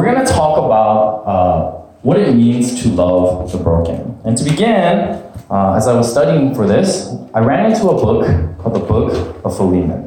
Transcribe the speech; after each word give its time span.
we're 0.00 0.14
going 0.14 0.24
to 0.24 0.32
talk 0.32 0.56
about 0.56 1.28
uh, 1.28 1.70
what 2.00 2.18
it 2.18 2.34
means 2.34 2.82
to 2.82 2.88
love 2.88 3.52
the 3.52 3.58
broken. 3.58 4.18
And 4.24 4.36
to 4.38 4.44
begin, 4.44 5.22
uh, 5.50 5.74
as 5.74 5.86
I 5.86 5.92
was 5.92 6.10
studying 6.10 6.54
for 6.54 6.66
this, 6.66 7.14
I 7.34 7.40
ran 7.40 7.70
into 7.70 7.86
a 7.90 7.94
book 7.94 8.24
called 8.58 8.76
the 8.76 8.80
Book 8.80 9.44
of 9.44 9.54
Philemon. 9.54 10.06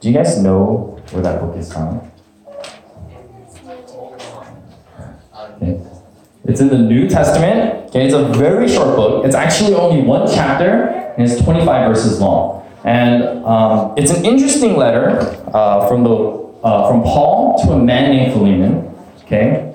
Do 0.00 0.08
you 0.08 0.14
guys 0.14 0.38
know 0.42 1.00
where 1.12 1.22
that 1.22 1.40
book 1.40 1.56
is 1.56 1.72
found? 1.72 2.12
Okay. 5.34 5.80
It's 6.44 6.60
in 6.60 6.68
the 6.68 6.76
New 6.76 7.08
Testament. 7.08 7.86
Okay, 7.86 8.04
it's 8.04 8.14
a 8.14 8.24
very 8.34 8.68
short 8.68 8.96
book. 8.96 9.24
It's 9.24 9.34
actually 9.34 9.74
only 9.74 10.02
one 10.02 10.28
chapter, 10.28 10.88
and 11.16 11.26
it's 11.26 11.42
25 11.42 11.88
verses 11.88 12.20
long. 12.20 12.70
And 12.84 13.24
um, 13.46 13.94
it's 13.96 14.10
an 14.10 14.26
interesting 14.26 14.76
letter 14.76 15.20
uh, 15.54 15.88
from 15.88 16.04
the 16.04 16.36
uh, 16.62 16.90
from 16.90 17.02
Paul 17.02 17.58
to 17.64 17.72
a 17.72 17.78
man 17.78 18.10
named 18.10 18.34
Philemon. 18.34 18.95
Okay, 19.26 19.74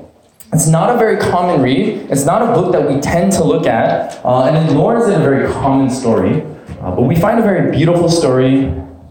it's 0.54 0.66
not 0.66 0.96
a 0.96 0.98
very 0.98 1.18
common 1.18 1.62
read. 1.62 2.10
It's 2.10 2.23
not 2.23 2.41
a 2.41 2.54
book 2.54 2.72
that 2.72 2.90
we 2.90 3.02
tend 3.02 3.34
to 3.34 3.44
look 3.44 3.68
at, 3.68 4.24
uh, 4.24 4.46
and 4.46 4.74
nor 4.74 4.98
is 4.98 5.10
it 5.10 5.20
a 5.20 5.20
very 5.20 5.52
common 5.52 5.90
story. 5.90 6.41
Uh, 6.80 6.96
but 6.96 7.02
we 7.02 7.18
find 7.18 7.38
a 7.38 7.41
very 7.41 7.70
beautiful 7.70 8.08
story 8.08 8.68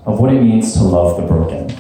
of 0.07 0.19
what 0.19 0.33
it 0.33 0.41
means 0.41 0.73
to 0.73 0.83
love 0.83 1.21
the 1.21 1.27
broken. 1.27 1.71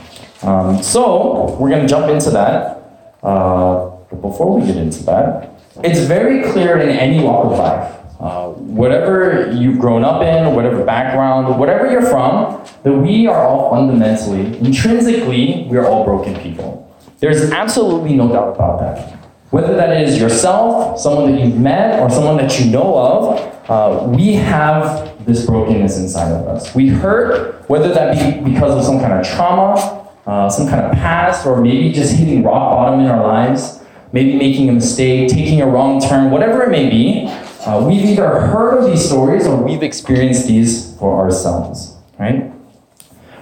Um, 0.42 0.82
so 0.82 1.56
we're 1.58 1.70
going 1.70 1.80
to 1.80 1.88
jump 1.88 2.10
into 2.10 2.28
that. 2.32 2.82
Uh, 3.22 3.96
but 4.10 4.20
before 4.20 4.60
we 4.60 4.66
get 4.66 4.76
into 4.76 5.04
that, 5.04 5.58
it's 5.82 6.00
very 6.00 6.42
clear 6.52 6.78
in 6.78 6.90
any 6.90 7.24
walk 7.24 7.46
of 7.46 7.58
life, 7.58 7.96
uh, 8.20 8.48
whatever 8.48 9.50
you've 9.52 9.78
grown 9.78 10.04
up 10.04 10.20
in, 10.20 10.54
whatever 10.54 10.84
background, 10.84 11.58
whatever 11.58 11.90
you're 11.90 12.02
from, 12.02 12.62
that 12.82 12.92
we 12.92 13.26
are 13.26 13.42
all 13.42 13.70
fundamentally, 13.70 14.58
intrinsically, 14.58 15.66
we 15.70 15.78
are 15.78 15.86
all 15.86 16.04
broken 16.04 16.36
people. 16.36 16.89
There's 17.20 17.50
absolutely 17.50 18.14
no 18.14 18.28
doubt 18.28 18.54
about 18.54 18.80
that. 18.80 19.16
Whether 19.50 19.74
that 19.76 20.00
is 20.02 20.20
yourself, 20.20 20.98
someone 20.98 21.32
that 21.32 21.40
you've 21.40 21.56
met, 21.56 22.00
or 22.00 22.08
someone 22.08 22.36
that 22.38 22.58
you 22.58 22.70
know 22.70 22.96
of, 22.96 23.70
uh, 23.70 24.08
we 24.08 24.34
have 24.34 25.24
this 25.26 25.44
brokenness 25.46 25.98
inside 25.98 26.32
of 26.32 26.46
us. 26.48 26.74
We 26.74 26.88
hurt, 26.88 27.68
whether 27.68 27.92
that 27.92 28.16
be 28.16 28.50
because 28.50 28.74
of 28.74 28.84
some 28.84 29.00
kind 29.00 29.12
of 29.12 29.26
trauma, 29.26 30.08
uh, 30.26 30.48
some 30.48 30.68
kind 30.68 30.84
of 30.86 30.92
past, 30.92 31.46
or 31.46 31.60
maybe 31.60 31.92
just 31.92 32.14
hitting 32.14 32.42
rock 32.42 32.72
bottom 32.72 33.00
in 33.00 33.06
our 33.06 33.22
lives 33.22 33.80
maybe 34.12 34.34
making 34.36 34.68
a 34.68 34.72
mistake, 34.72 35.28
taking 35.28 35.60
a 35.60 35.66
wrong 35.66 36.00
turn, 36.00 36.30
whatever 36.30 36.62
it 36.62 36.70
may 36.70 36.88
be, 36.88 37.26
uh, 37.66 37.84
we've 37.86 38.04
either 38.04 38.40
heard 38.40 38.78
of 38.78 38.90
these 38.90 39.04
stories 39.04 39.46
or 39.46 39.62
we've 39.62 39.82
experienced 39.82 40.46
these 40.46 40.96
for 40.96 41.20
ourselves, 41.20 41.96
right? 42.18 42.50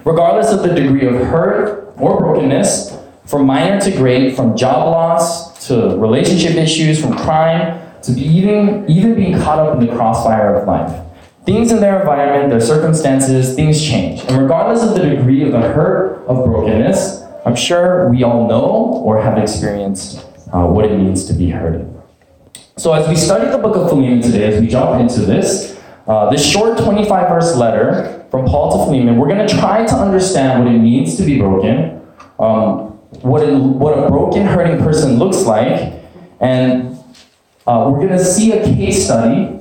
Regardless 0.05 0.51
of 0.51 0.63
the 0.63 0.73
degree 0.73 1.05
of 1.07 1.15
hurt 1.27 1.93
or 1.97 2.19
brokenness, 2.19 2.91
from 3.29 3.45
minor 3.45 3.79
to 3.79 3.91
great, 3.91 4.35
from 4.35 4.57
job 4.57 4.87
loss 4.87 5.67
to 5.67 5.95
relationship 5.97 6.55
issues, 6.55 6.99
from 6.99 7.15
crime 7.15 7.79
to 8.01 8.11
even, 8.13 8.89
even 8.89 9.13
being 9.13 9.39
caught 9.39 9.59
up 9.59 9.79
in 9.79 9.85
the 9.85 9.93
crossfire 9.93 10.55
of 10.55 10.67
life. 10.67 11.05
Things 11.45 11.71
in 11.71 11.79
their 11.79 11.99
environment, 11.99 12.49
their 12.49 12.59
circumstances, 12.59 13.53
things 13.53 13.83
change. 13.83 14.21
And 14.25 14.41
regardless 14.41 14.83
of 14.83 14.95
the 14.95 15.07
degree 15.07 15.43
of 15.43 15.51
the 15.51 15.61
hurt 15.61 16.25
of 16.27 16.43
brokenness, 16.43 17.23
I'm 17.45 17.55
sure 17.55 18.09
we 18.09 18.23
all 18.23 18.47
know 18.47 19.03
or 19.03 19.21
have 19.21 19.37
experienced 19.37 20.25
uh, 20.51 20.65
what 20.65 20.85
it 20.85 20.97
means 20.97 21.25
to 21.25 21.33
be 21.33 21.51
heard. 21.51 21.87
So, 22.77 22.93
as 22.93 23.07
we 23.07 23.15
study 23.15 23.51
the 23.51 23.59
book 23.59 23.75
of 23.75 23.89
Philemon 23.89 24.21
today, 24.21 24.45
as 24.45 24.59
we 24.59 24.67
jump 24.67 24.99
into 24.99 25.21
this, 25.21 25.79
uh, 26.07 26.31
this 26.31 26.43
short 26.43 26.79
25 26.79 27.29
verse 27.29 27.55
letter 27.55 28.25
from 28.31 28.45
Paul 28.45 28.71
to 28.71 28.85
Philemon, 28.85 29.17
we're 29.17 29.27
going 29.27 29.47
to 29.47 29.53
try 29.53 29.85
to 29.85 29.95
understand 29.95 30.63
what 30.63 30.73
it 30.73 30.79
means 30.79 31.15
to 31.17 31.23
be 31.23 31.37
broken, 31.37 32.01
um, 32.39 32.88
what, 33.21 33.43
it, 33.43 33.53
what 33.53 33.97
a 33.97 34.07
broken, 34.09 34.45
hurting 34.45 34.79
person 34.79 35.17
looks 35.17 35.43
like, 35.43 35.93
and 36.39 36.97
uh, 37.67 37.89
we're 37.89 37.97
going 37.97 38.17
to 38.17 38.23
see 38.23 38.51
a 38.53 38.63
case 38.63 39.05
study 39.05 39.55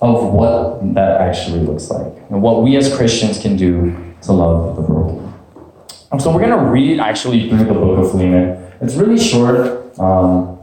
of 0.00 0.32
what 0.32 0.94
that 0.94 1.20
actually 1.20 1.60
looks 1.60 1.90
like 1.90 2.12
and 2.30 2.42
what 2.42 2.62
we 2.62 2.76
as 2.76 2.94
Christians 2.94 3.40
can 3.40 3.56
do 3.56 4.14
to 4.22 4.32
love 4.32 4.76
the 4.76 4.82
broken. 4.82 5.32
So, 6.20 6.32
we're 6.32 6.46
going 6.46 6.50
to 6.50 6.70
read 6.70 7.00
actually 7.00 7.48
through 7.48 7.64
the 7.64 7.74
book 7.74 7.98
of 7.98 8.10
Philemon. 8.12 8.72
It's 8.80 8.94
really 8.94 9.18
short. 9.18 9.98
Um, 9.98 10.58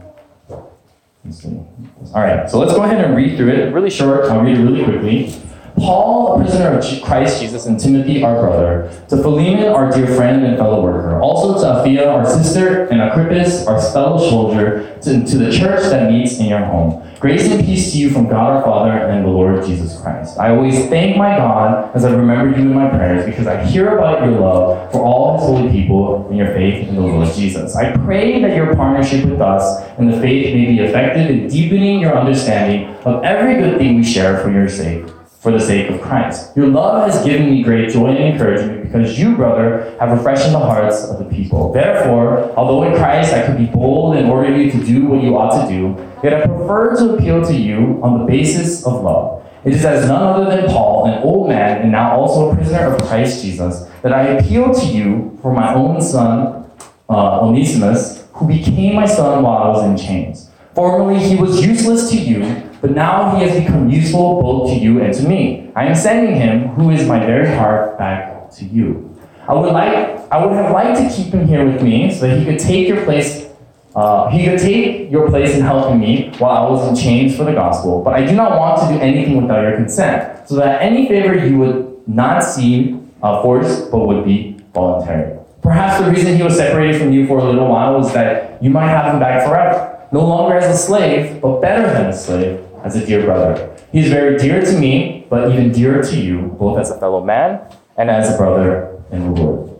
All 2.14 2.22
right, 2.22 2.50
so 2.50 2.58
let's 2.58 2.72
go 2.72 2.82
ahead 2.82 3.04
and 3.04 3.14
read 3.14 3.36
through 3.36 3.50
it. 3.50 3.72
Really 3.72 3.90
short, 3.90 4.24
I'll 4.26 4.40
read 4.40 4.58
it 4.58 4.62
really 4.62 4.84
quickly. 4.84 5.34
Paul, 5.76 6.40
a 6.40 6.44
prisoner 6.44 6.78
of 6.78 7.02
Christ 7.02 7.40
Jesus, 7.40 7.66
and 7.66 7.78
Timothy, 7.78 8.22
our 8.22 8.40
brother, 8.40 8.90
to 9.08 9.16
Philemon, 9.16 9.68
our 9.68 9.90
dear 9.90 10.06
friend 10.06 10.44
and 10.44 10.56
fellow 10.56 10.82
worker, 10.82 11.20
also 11.20 11.54
to 11.54 11.66
Apphia, 11.66 12.06
our 12.06 12.26
sister, 12.26 12.86
and 12.86 13.00
Archippus, 13.00 13.66
our 13.66 13.80
fellow 13.80 14.18
soldier, 14.18 14.98
to, 15.02 15.24
to 15.24 15.38
the 15.38 15.50
church 15.50 15.82
that 15.90 16.10
meets 16.10 16.38
in 16.38 16.46
your 16.46 16.64
home. 16.64 17.08
Grace 17.20 17.48
and 17.48 17.64
peace 17.64 17.92
to 17.92 17.98
you 17.98 18.10
from 18.10 18.28
God 18.28 18.56
our 18.56 18.62
Father 18.62 18.90
and 18.90 19.24
the 19.24 19.28
Lord 19.28 19.64
Jesus 19.64 20.00
Christ. 20.00 20.38
I 20.38 20.50
always 20.50 20.88
thank 20.88 21.16
my 21.16 21.36
God 21.36 21.94
as 21.94 22.04
I 22.04 22.10
remember 22.10 22.58
you 22.58 22.64
in 22.64 22.74
my 22.74 22.88
prayers 22.88 23.24
because 23.24 23.46
I 23.46 23.64
hear 23.64 23.96
about 23.96 24.24
your 24.24 24.40
love 24.40 24.90
for 24.90 25.04
all 25.04 25.38
his 25.38 25.46
holy 25.46 25.70
people 25.70 26.26
and 26.28 26.36
your 26.36 26.48
faith 26.48 26.88
in 26.88 26.96
the 26.96 27.00
Lord 27.00 27.32
Jesus. 27.32 27.76
I 27.76 27.96
pray 27.98 28.42
that 28.42 28.56
your 28.56 28.74
partnership 28.74 29.24
with 29.24 29.40
us 29.40 29.88
and 29.98 30.12
the 30.12 30.20
faith 30.20 30.52
may 30.52 30.66
be 30.66 30.80
effective 30.80 31.30
in 31.30 31.48
deepening 31.48 32.00
your 32.00 32.18
understanding 32.18 32.88
of 33.04 33.22
every 33.22 33.54
good 33.54 33.78
thing 33.78 33.96
we 33.96 34.04
share 34.04 34.38
for 34.38 34.50
your 34.50 34.68
sake 34.68 35.04
for 35.42 35.50
the 35.50 35.58
sake 35.58 35.90
of 35.90 36.00
Christ. 36.00 36.56
Your 36.56 36.68
love 36.68 37.10
has 37.10 37.24
given 37.24 37.50
me 37.50 37.64
great 37.64 37.90
joy 37.90 38.10
and 38.10 38.32
encouragement 38.32 38.84
because 38.84 39.18
you, 39.18 39.34
brother, 39.34 39.96
have 39.98 40.16
refreshed 40.16 40.52
the 40.52 40.58
hearts 40.58 41.02
of 41.02 41.18
the 41.18 41.24
people. 41.24 41.72
Therefore, 41.72 42.52
although 42.56 42.84
in 42.84 42.96
Christ 42.96 43.34
I 43.34 43.44
could 43.44 43.58
be 43.58 43.66
bold 43.66 44.14
and 44.16 44.30
order 44.30 44.56
you 44.56 44.70
to 44.70 44.84
do 44.84 45.06
what 45.06 45.20
you 45.20 45.36
ought 45.36 45.66
to 45.66 45.68
do, 45.68 45.96
yet 46.22 46.34
I 46.34 46.46
prefer 46.46 46.96
to 46.98 47.14
appeal 47.14 47.44
to 47.44 47.54
you 47.54 47.98
on 48.04 48.20
the 48.20 48.24
basis 48.24 48.86
of 48.86 49.02
love. 49.02 49.44
It 49.64 49.72
is 49.72 49.84
as 49.84 50.06
none 50.06 50.22
other 50.22 50.56
than 50.56 50.70
Paul, 50.70 51.06
an 51.06 51.20
old 51.24 51.48
man 51.48 51.82
and 51.82 51.90
now 51.90 52.16
also 52.16 52.50
a 52.50 52.54
prisoner 52.54 52.94
of 52.94 53.02
Christ 53.02 53.42
Jesus, 53.42 53.88
that 54.02 54.12
I 54.12 54.22
appeal 54.28 54.72
to 54.72 54.86
you 54.86 55.36
for 55.42 55.52
my 55.52 55.74
own 55.74 56.00
son, 56.00 56.70
uh, 57.10 57.40
Onesimus, 57.40 58.28
who 58.34 58.46
became 58.46 58.94
my 58.94 59.06
son 59.06 59.42
while 59.42 59.56
I 59.56 59.68
was 59.70 59.84
in 59.84 60.06
chains. 60.06 60.50
Formerly 60.76 61.18
he 61.18 61.34
was 61.34 61.64
useless 61.66 62.10
to 62.10 62.16
you, 62.16 62.70
but 62.82 62.90
now 62.90 63.36
he 63.36 63.44
has 63.44 63.58
become 63.58 63.88
useful 63.88 64.42
both 64.42 64.70
to 64.70 64.76
you 64.76 65.00
and 65.00 65.14
to 65.14 65.22
me. 65.22 65.70
I 65.76 65.86
am 65.86 65.94
sending 65.94 66.34
him, 66.34 66.66
who 66.74 66.90
is 66.90 67.06
my 67.06 67.24
very 67.24 67.46
heart, 67.46 67.96
back 67.96 68.50
to 68.56 68.64
you. 68.64 69.16
I 69.46 69.54
would 69.54 69.72
like, 69.72 70.30
I 70.32 70.44
would 70.44 70.52
have 70.52 70.72
liked 70.72 70.98
to 70.98 71.16
keep 71.16 71.32
him 71.32 71.46
here 71.46 71.64
with 71.64 71.80
me 71.80 72.12
so 72.12 72.26
that 72.26 72.38
he 72.38 72.44
could 72.44 72.58
take 72.58 72.88
your 72.88 73.04
place. 73.04 73.48
Uh, 73.94 74.28
he 74.30 74.44
could 74.44 74.58
take 74.58 75.12
your 75.12 75.28
place 75.28 75.54
in 75.54 75.60
helping 75.60 76.00
me 76.00 76.32
while 76.38 76.66
I 76.66 76.70
was 76.70 76.88
in 76.88 76.96
chains 76.96 77.36
for 77.36 77.44
the 77.44 77.52
gospel. 77.52 78.02
But 78.02 78.14
I 78.14 78.26
do 78.26 78.34
not 78.34 78.58
want 78.58 78.80
to 78.80 78.92
do 78.92 79.00
anything 79.00 79.40
without 79.40 79.62
your 79.62 79.76
consent, 79.76 80.48
so 80.48 80.56
that 80.56 80.82
any 80.82 81.06
favor 81.06 81.34
you 81.34 81.58
would 81.58 82.08
not 82.08 82.42
see 82.42 82.98
uh, 83.22 83.42
forced, 83.42 83.92
but 83.92 84.08
would 84.08 84.24
be 84.24 84.56
voluntary. 84.74 85.38
Perhaps 85.62 86.04
the 86.04 86.10
reason 86.10 86.36
he 86.36 86.42
was 86.42 86.56
separated 86.56 87.00
from 87.00 87.12
you 87.12 87.28
for 87.28 87.38
a 87.38 87.44
little 87.44 87.68
while 87.68 87.94
was 87.94 88.12
that 88.12 88.60
you 88.60 88.70
might 88.70 88.88
have 88.88 89.14
him 89.14 89.20
back 89.20 89.46
forever 89.46 89.92
no 90.12 90.26
longer 90.26 90.56
as 90.56 90.72
a 90.72 90.78
slave, 90.78 91.40
but 91.40 91.60
better 91.60 91.90
than 91.90 92.06
a 92.06 92.12
slave, 92.12 92.61
as 92.84 92.96
a 92.96 93.06
dear 93.06 93.24
brother. 93.24 93.76
He 93.92 94.00
is 94.00 94.08
very 94.08 94.38
dear 94.38 94.62
to 94.62 94.78
me, 94.78 95.26
but 95.28 95.50
even 95.52 95.72
dearer 95.72 96.02
to 96.02 96.16
you, 96.16 96.56
both 96.58 96.78
as 96.78 96.90
a 96.90 96.98
fellow 96.98 97.22
man 97.22 97.60
and 97.96 98.10
as 98.10 98.34
a 98.34 98.36
brother 98.36 99.02
in 99.10 99.34
the 99.34 99.40
Lord. 99.40 99.78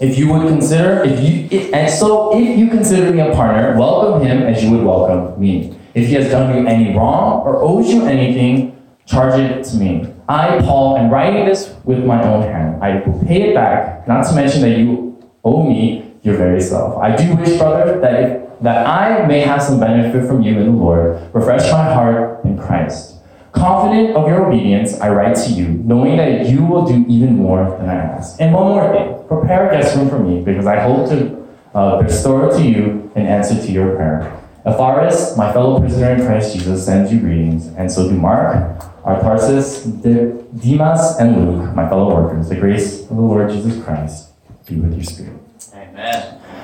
If 0.00 0.18
you 0.18 0.32
would 0.32 0.46
consider, 0.48 1.02
if 1.04 1.20
you, 1.20 1.48
if, 1.50 1.72
and 1.72 1.90
so 1.90 2.36
if 2.36 2.58
you 2.58 2.68
consider 2.68 3.10
me 3.12 3.20
a 3.20 3.32
partner, 3.32 3.78
welcome 3.78 4.26
him 4.26 4.42
as 4.42 4.62
you 4.62 4.70
would 4.72 4.84
welcome 4.84 5.40
me. 5.40 5.76
If 5.94 6.08
he 6.08 6.14
has 6.14 6.30
done 6.30 6.56
you 6.56 6.66
any 6.66 6.96
wrong 6.96 7.42
or 7.42 7.62
owes 7.62 7.92
you 7.92 8.06
anything, 8.06 8.76
charge 9.06 9.40
it 9.40 9.64
to 9.64 9.76
me. 9.76 10.12
I, 10.28 10.58
Paul, 10.60 10.98
am 10.98 11.10
writing 11.10 11.46
this 11.46 11.74
with 11.84 12.04
my 12.04 12.22
own 12.22 12.42
hand. 12.42 12.82
I 12.82 13.00
will 13.00 13.24
pay 13.24 13.50
it 13.50 13.54
back, 13.54 14.06
not 14.06 14.26
to 14.28 14.34
mention 14.34 14.60
that 14.62 14.76
you 14.76 15.18
owe 15.44 15.62
me 15.62 16.07
your 16.28 16.36
very 16.36 16.60
self. 16.60 16.96
I 16.98 17.16
do 17.16 17.34
wish, 17.36 17.58
brother, 17.58 18.00
that 18.00 18.14
if 18.22 18.48
that 18.60 18.86
I 18.86 19.26
may 19.26 19.40
have 19.40 19.62
some 19.62 19.78
benefit 19.78 20.26
from 20.26 20.42
you 20.42 20.58
in 20.58 20.66
the 20.66 20.72
Lord. 20.72 21.22
Refresh 21.32 21.70
my 21.70 21.84
heart 21.94 22.44
in 22.44 22.58
Christ. 22.58 23.16
Confident 23.52 24.16
of 24.16 24.28
your 24.28 24.46
obedience, 24.46 25.00
I 25.00 25.08
write 25.10 25.36
to 25.46 25.50
you, 25.50 25.68
knowing 25.68 26.16
that 26.16 26.46
you 26.46 26.64
will 26.64 26.84
do 26.84 27.04
even 27.08 27.36
more 27.36 27.76
than 27.78 27.88
I 27.88 27.94
ask. 27.94 28.40
And 28.40 28.52
one 28.52 28.68
more 28.68 28.92
thing 28.92 29.14
prepare 29.28 29.70
a 29.70 29.80
guest 29.80 29.96
room 29.96 30.08
for 30.08 30.18
me, 30.18 30.42
because 30.42 30.66
I 30.66 30.80
hope 30.80 31.08
to 31.10 31.46
uh, 31.74 32.02
bestow 32.02 32.50
to 32.50 32.62
you 32.62 33.10
an 33.14 33.26
answer 33.26 33.54
to 33.54 33.72
your 33.72 33.94
prayer. 33.94 34.34
Epaphras, 34.64 35.36
my 35.36 35.52
fellow 35.52 35.80
prisoner 35.80 36.14
in 36.14 36.26
Christ 36.26 36.54
Jesus, 36.54 36.84
sends 36.84 37.12
you 37.12 37.20
greetings, 37.20 37.68
and 37.68 37.90
so 37.90 38.08
do 38.08 38.14
Mark, 38.14 38.82
Aristarchus, 39.06 39.84
Demas, 39.84 41.16
and 41.18 41.36
Luke, 41.36 41.74
my 41.74 41.88
fellow 41.88 42.14
workers. 42.14 42.48
The 42.48 42.56
grace 42.56 43.02
of 43.02 43.16
the 43.16 43.22
Lord 43.22 43.50
Jesus 43.50 43.82
Christ 43.82 44.30
be 44.66 44.76
with 44.76 44.94
your 44.94 45.04
spirit. 45.04 45.47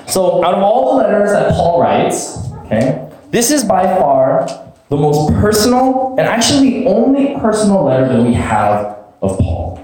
So, 0.07 0.45
out 0.45 0.55
of 0.55 0.63
all 0.63 0.97
the 0.97 1.03
letters 1.03 1.31
that 1.31 1.53
Paul 1.53 1.81
writes, 1.81 2.39
okay, 2.67 3.11
this 3.31 3.51
is 3.51 3.65
by 3.65 3.83
far 3.99 4.47
the 4.91 4.97
most 4.97 5.33
personal 5.41 6.15
and 6.19 6.21
actually 6.21 6.71
the 6.71 6.87
only 6.87 7.35
personal 7.41 7.83
letter 7.85 8.07
that 8.09 8.23
we 8.23 8.33
have 8.35 8.99
of 9.23 9.39
Paul. 9.39 9.81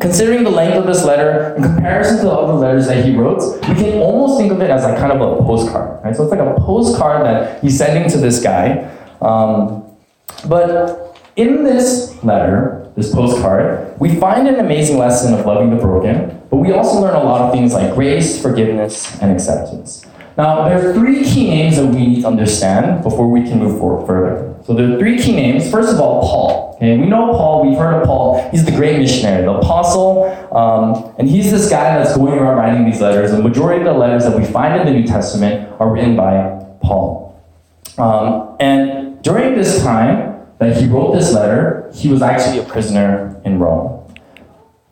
Considering 0.00 0.44
the 0.44 0.50
length 0.50 0.76
of 0.76 0.86
this 0.86 1.04
letter 1.04 1.54
in 1.56 1.62
comparison 1.62 2.18
to 2.18 2.24
the 2.24 2.30
other 2.30 2.52
letters 2.52 2.86
that 2.86 3.04
he 3.04 3.16
wrote, 3.16 3.40
we 3.68 3.74
can 3.74 3.98
almost 4.00 4.38
think 4.38 4.52
of 4.52 4.60
it 4.60 4.70
as 4.70 4.84
like 4.84 4.98
kind 4.98 5.12
of 5.12 5.20
a 5.20 5.42
postcard, 5.42 6.04
right? 6.04 6.14
So 6.14 6.22
it's 6.24 6.30
like 6.30 6.40
a 6.40 6.54
postcard 6.60 7.24
that 7.24 7.62
he's 7.62 7.76
sending 7.78 8.08
to 8.10 8.18
this 8.18 8.42
guy. 8.42 8.94
Um, 9.20 9.84
but 10.46 11.16
in 11.36 11.64
this 11.64 12.22
letter, 12.22 12.77
this 12.98 13.14
postcard, 13.14 13.98
we 14.00 14.16
find 14.16 14.48
an 14.48 14.56
amazing 14.56 14.98
lesson 14.98 15.32
of 15.32 15.46
loving 15.46 15.70
the 15.70 15.76
broken, 15.76 16.42
but 16.50 16.56
we 16.56 16.72
also 16.72 17.00
learn 17.00 17.14
a 17.14 17.22
lot 17.22 17.40
of 17.40 17.52
things 17.52 17.72
like 17.72 17.94
grace, 17.94 18.42
forgiveness, 18.42 19.18
and 19.22 19.30
acceptance. 19.30 20.04
Now, 20.36 20.68
there 20.68 20.90
are 20.90 20.94
three 20.94 21.24
key 21.24 21.48
names 21.48 21.76
that 21.76 21.86
we 21.86 22.06
need 22.06 22.20
to 22.22 22.26
understand 22.26 23.02
before 23.02 23.30
we 23.30 23.42
can 23.42 23.58
move 23.58 23.78
forward 23.78 24.06
further. 24.06 24.54
So 24.64 24.74
there 24.74 24.92
are 24.92 24.98
three 24.98 25.18
key 25.18 25.34
names. 25.34 25.70
First 25.70 25.94
of 25.94 26.00
all, 26.00 26.22
Paul. 26.22 26.74
Okay, 26.76 26.96
we 26.96 27.06
know 27.06 27.32
Paul. 27.32 27.68
We've 27.68 27.78
heard 27.78 28.02
of 28.02 28.06
Paul. 28.06 28.48
He's 28.50 28.64
the 28.64 28.70
great 28.70 28.98
missionary, 28.98 29.42
the 29.42 29.52
apostle, 29.52 30.24
um, 30.54 31.12
and 31.18 31.28
he's 31.28 31.50
this 31.50 31.68
guy 31.68 31.98
that's 31.98 32.16
going 32.16 32.38
around 32.38 32.56
writing 32.56 32.84
these 32.84 33.00
letters. 33.00 33.32
The 33.32 33.42
majority 33.42 33.80
of 33.80 33.92
the 33.92 33.98
letters 33.98 34.24
that 34.24 34.36
we 34.36 34.44
find 34.44 34.80
in 34.80 34.86
the 34.86 34.92
New 34.92 35.06
Testament 35.06 35.72
are 35.80 35.90
written 35.90 36.14
by 36.16 36.64
Paul. 36.82 37.40
Um, 37.96 38.56
and 38.60 39.20
during 39.22 39.56
this 39.56 39.82
time 39.82 40.37
that 40.58 40.76
he 40.76 40.86
wrote 40.86 41.14
this 41.14 41.32
letter, 41.32 41.90
he 41.94 42.08
was 42.08 42.22
actually 42.22 42.58
a 42.58 42.64
prisoner 42.64 43.40
in 43.44 43.58
Rome. 43.58 44.04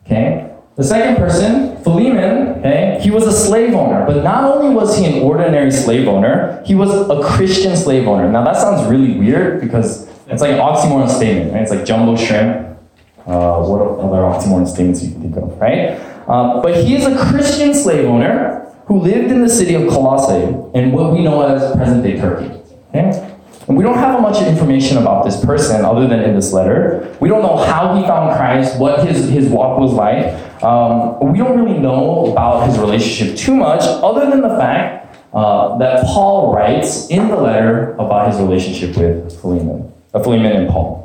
Okay, 0.04 0.54
the 0.76 0.84
second 0.84 1.16
person, 1.16 1.82
Philemon, 1.82 2.58
okay, 2.58 2.98
he 3.02 3.10
was 3.10 3.26
a 3.26 3.32
slave 3.32 3.74
owner, 3.74 4.06
but 4.06 4.22
not 4.22 4.44
only 4.44 4.74
was 4.74 4.96
he 4.96 5.04
an 5.06 5.22
ordinary 5.22 5.70
slave 5.70 6.06
owner, 6.06 6.62
he 6.64 6.74
was 6.74 6.90
a 6.90 7.20
Christian 7.22 7.76
slave 7.76 8.06
owner. 8.06 8.30
Now 8.30 8.44
that 8.44 8.56
sounds 8.56 8.88
really 8.88 9.18
weird 9.18 9.60
because 9.60 10.08
it's 10.28 10.42
like 10.42 10.52
an 10.52 10.58
oxymoron 10.58 11.08
statement, 11.08 11.52
right? 11.52 11.62
It's 11.62 11.70
like 11.70 11.84
jumbo 11.84 12.16
shrimp. 12.16 12.78
Uh, 13.26 13.60
what 13.66 13.80
other 13.80 14.18
oxymoron 14.18 14.68
statements 14.68 15.02
you 15.02 15.10
can 15.10 15.22
think 15.22 15.36
of, 15.36 15.58
right? 15.58 15.98
Um, 16.28 16.62
but 16.62 16.84
he 16.84 16.94
is 16.94 17.06
a 17.06 17.16
Christian 17.30 17.74
slave 17.74 18.04
owner 18.04 18.72
who 18.86 19.00
lived 19.00 19.32
in 19.32 19.42
the 19.42 19.48
city 19.48 19.74
of 19.74 19.88
Colossae 19.88 20.44
in 20.78 20.92
what 20.92 21.12
we 21.12 21.22
know 21.22 21.42
as 21.42 21.74
present-day 21.74 22.20
Turkey. 22.20 22.52
Okay? 22.90 23.35
We 23.68 23.82
don't 23.82 23.98
have 23.98 24.20
much 24.20 24.40
information 24.42 24.98
about 24.98 25.24
this 25.24 25.44
person 25.44 25.84
other 25.84 26.06
than 26.06 26.20
in 26.20 26.36
this 26.36 26.52
letter. 26.52 27.16
We 27.20 27.28
don't 27.28 27.42
know 27.42 27.56
how 27.56 27.96
he 27.96 28.02
found 28.06 28.36
Christ, 28.36 28.78
what 28.78 29.06
his, 29.06 29.28
his 29.28 29.48
walk 29.48 29.80
was 29.80 29.92
like. 29.92 30.34
Um, 30.62 31.32
we 31.32 31.38
don't 31.38 31.58
really 31.58 31.78
know 31.78 32.30
about 32.30 32.68
his 32.68 32.78
relationship 32.78 33.36
too 33.36 33.56
much, 33.56 33.82
other 33.82 34.30
than 34.30 34.40
the 34.40 34.56
fact 34.56 35.16
uh, 35.34 35.76
that 35.78 36.06
Paul 36.06 36.54
writes 36.54 37.08
in 37.08 37.28
the 37.28 37.36
letter 37.36 37.92
about 37.94 38.30
his 38.30 38.40
relationship 38.40 38.96
with 38.96 39.40
Philemon, 39.40 39.92
uh, 40.14 40.22
Philemon 40.22 40.52
and 40.52 40.70
Paul. 40.70 41.02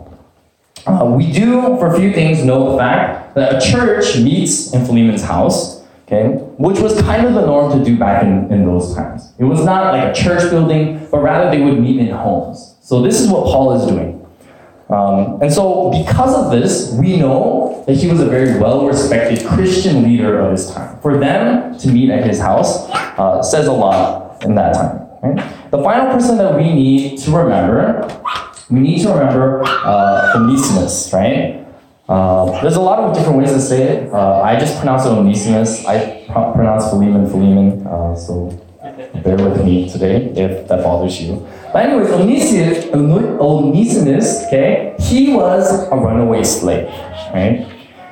Uh, 0.85 1.05
we 1.05 1.31
do, 1.31 1.61
for 1.77 1.93
a 1.93 1.99
few 1.99 2.13
things, 2.13 2.43
know 2.43 2.71
the 2.71 2.77
fact 2.77 3.35
that 3.35 3.55
a 3.55 3.71
church 3.71 4.17
meets 4.17 4.73
in 4.73 4.85
Philemon's 4.85 5.23
house, 5.23 5.80
okay, 6.11 6.35
which 6.57 6.79
was 6.79 6.99
kind 7.01 7.25
of 7.25 7.33
the 7.33 7.45
norm 7.45 7.77
to 7.77 7.83
do 7.83 7.97
back 7.97 8.23
in, 8.23 8.51
in 8.51 8.65
those 8.65 8.93
times. 8.95 9.33
It 9.39 9.45
was 9.45 9.63
not 9.63 9.93
like 9.93 10.11
a 10.11 10.13
church 10.13 10.49
building, 10.49 11.07
but 11.09 11.19
rather 11.19 11.49
they 11.49 11.63
would 11.63 11.79
meet 11.79 11.99
in 11.99 12.09
homes. 12.09 12.75
So 12.81 13.01
this 13.01 13.21
is 13.21 13.29
what 13.29 13.45
Paul 13.45 13.79
is 13.79 13.87
doing. 13.87 14.17
Um, 14.89 15.41
and 15.41 15.51
so, 15.51 15.89
because 15.91 16.35
of 16.35 16.51
this, 16.51 16.91
we 16.99 17.15
know 17.15 17.85
that 17.87 17.95
he 17.95 18.07
was 18.07 18.19
a 18.19 18.25
very 18.25 18.59
well 18.59 18.85
respected 18.85 19.47
Christian 19.47 20.03
leader 20.03 20.37
of 20.39 20.51
his 20.51 20.69
time. 20.69 20.99
For 20.99 21.17
them 21.17 21.77
to 21.79 21.87
meet 21.87 22.09
at 22.09 22.25
his 22.25 22.39
house 22.39 22.89
uh, 22.91 23.41
says 23.41 23.67
a 23.67 23.71
lot 23.71 24.43
in 24.43 24.55
that 24.55 24.73
time. 24.73 25.07
Right? 25.23 25.71
The 25.71 25.81
final 25.81 26.13
person 26.13 26.37
that 26.39 26.57
we 26.57 26.73
need 26.73 27.19
to 27.19 27.31
remember, 27.31 28.05
we 28.69 28.81
need 28.81 29.01
to 29.03 29.13
remember 29.13 29.63
uh, 29.63 30.33
Onesimus, 30.35 31.13
right? 31.13 31.60
Uh, 32.11 32.61
there's 32.61 32.75
a 32.75 32.81
lot 32.81 32.99
of 32.99 33.15
different 33.15 33.37
ways 33.37 33.51
to 33.51 33.61
say 33.61 33.83
it. 33.83 34.13
Uh, 34.13 34.41
I 34.41 34.59
just 34.59 34.75
pronounce 34.79 35.05
it 35.05 35.09
Onesimus. 35.09 35.85
I 35.85 36.25
pro- 36.29 36.51
pronounce 36.51 36.89
Philemon 36.89 37.25
Philemon. 37.29 37.87
Uh, 37.87 38.13
so 38.17 38.49
bear 39.23 39.37
with 39.37 39.63
me 39.63 39.89
today 39.89 40.25
if 40.35 40.67
that 40.67 40.83
bothers 40.83 41.21
you. 41.21 41.47
But 41.71 41.85
anyways, 41.85 42.09
Onesimus, 42.09 42.93
Onesimus, 42.93 44.43
okay, 44.47 44.93
he 44.99 45.31
was 45.33 45.87
a 45.89 45.95
runaway 45.95 46.43
slave, 46.43 46.89
right? 47.33 47.65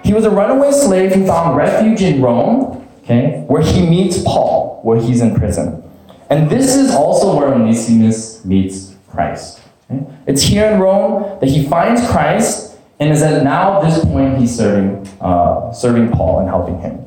He 0.06 0.14
was 0.14 0.24
a 0.24 0.30
runaway 0.30 0.72
slave 0.72 1.12
who 1.12 1.28
found 1.28 1.58
refuge 1.58 2.02
in 2.02 2.22
Rome, 2.22 2.88
okay, 3.04 3.44
where 3.48 3.62
he 3.62 3.86
meets 3.86 4.24
Paul, 4.24 4.80
where 4.84 5.02
he's 5.02 5.20
in 5.20 5.36
prison. 5.36 5.84
And 6.30 6.50
this 6.50 6.74
is 6.74 6.92
also 6.92 7.38
where 7.38 7.54
Onesimus 7.54 8.46
meets 8.46 8.96
Christ. 9.10 9.60
okay? 9.92 10.06
It's 10.26 10.44
here 10.44 10.72
in 10.72 10.80
Rome 10.80 11.38
that 11.42 11.50
he 11.50 11.68
finds 11.68 12.08
Christ, 12.10 12.69
and 13.00 13.12
is 13.12 13.22
that 13.22 13.44
now 13.44 13.82
at 13.82 13.90
this 13.90 14.04
point 14.06 14.38
he's 14.38 14.56
serving, 14.56 15.08
uh, 15.22 15.72
serving 15.72 16.12
Paul 16.12 16.40
and 16.40 16.50
helping 16.50 16.80
him. 16.80 17.06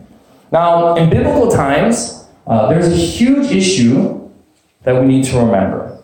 Now, 0.51 0.95
in 0.97 1.11
biblical 1.11 1.51
times, 1.51 2.27
uh, 2.47 2.69
there's 2.69 2.89
a 2.89 2.97
huge 2.97 3.51
issue 3.53 4.31
that 4.83 5.01
we 5.01 5.07
need 5.07 5.25
to 5.27 5.39
remember. 5.39 5.99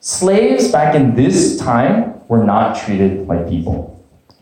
Slaves 0.00 0.70
back 0.70 0.94
in 0.94 1.14
this 1.14 1.58
time 1.58 2.20
were 2.28 2.44
not 2.44 2.78
treated 2.78 3.26
like 3.26 3.48
people. 3.48 3.94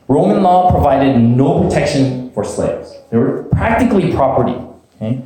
Roman 0.08 0.42
law 0.42 0.70
provided 0.70 1.18
no 1.18 1.64
protection 1.64 2.30
for 2.32 2.44
slaves. 2.44 2.94
They 3.10 3.16
were 3.16 3.44
practically 3.44 4.12
property. 4.12 4.56
Okay? 4.96 5.22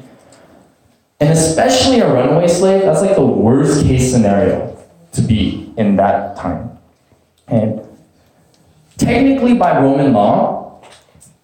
And 1.21 1.29
especially 1.29 2.01
a 2.01 2.13
runaway 2.13 2.49
slave, 2.49 2.83
that's 2.83 3.03
like 3.03 3.15
the 3.15 3.27
worst 3.27 3.85
case 3.85 4.11
scenario 4.11 4.77
to 5.13 5.21
be 5.21 5.73
in 5.77 5.97
that 5.97 6.37
time. 6.37 6.79
And 7.49 7.80
technically, 9.01 9.55
by 9.55 9.81
Roman 9.81 10.13
law, 10.13 10.83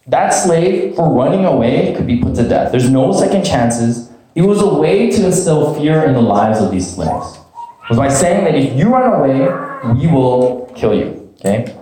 that 0.07 0.31
slave 0.31 0.95
for 0.95 1.13
running 1.13 1.45
away 1.45 1.95
could 1.97 2.07
be 2.07 2.21
put 2.21 2.35
to 2.37 2.49
death. 2.49 2.71
There's 2.71 2.91
no 2.91 3.13
second 3.13 3.45
chances. 3.45 4.11
It 4.35 4.43
was 4.43 4.61
a 4.63 4.75
way 4.75 5.11
to 5.11 5.27
instill 5.27 5.75
fear 5.75 6.05
in 6.05 6.13
the 6.13 6.21
lives 6.21 6.61
of 6.61 6.71
these 6.71 6.95
slaves. 6.95 7.39
It 7.85 7.91
was 7.91 7.99
by 7.99 8.09
saying 8.09 8.45
that 8.45 8.55
if 8.55 8.79
you 8.79 8.89
run 8.89 9.13
away, 9.13 9.41
we 9.95 10.07
will 10.07 10.71
kill 10.77 10.95
you. 10.95 11.33
Okay? 11.41 11.77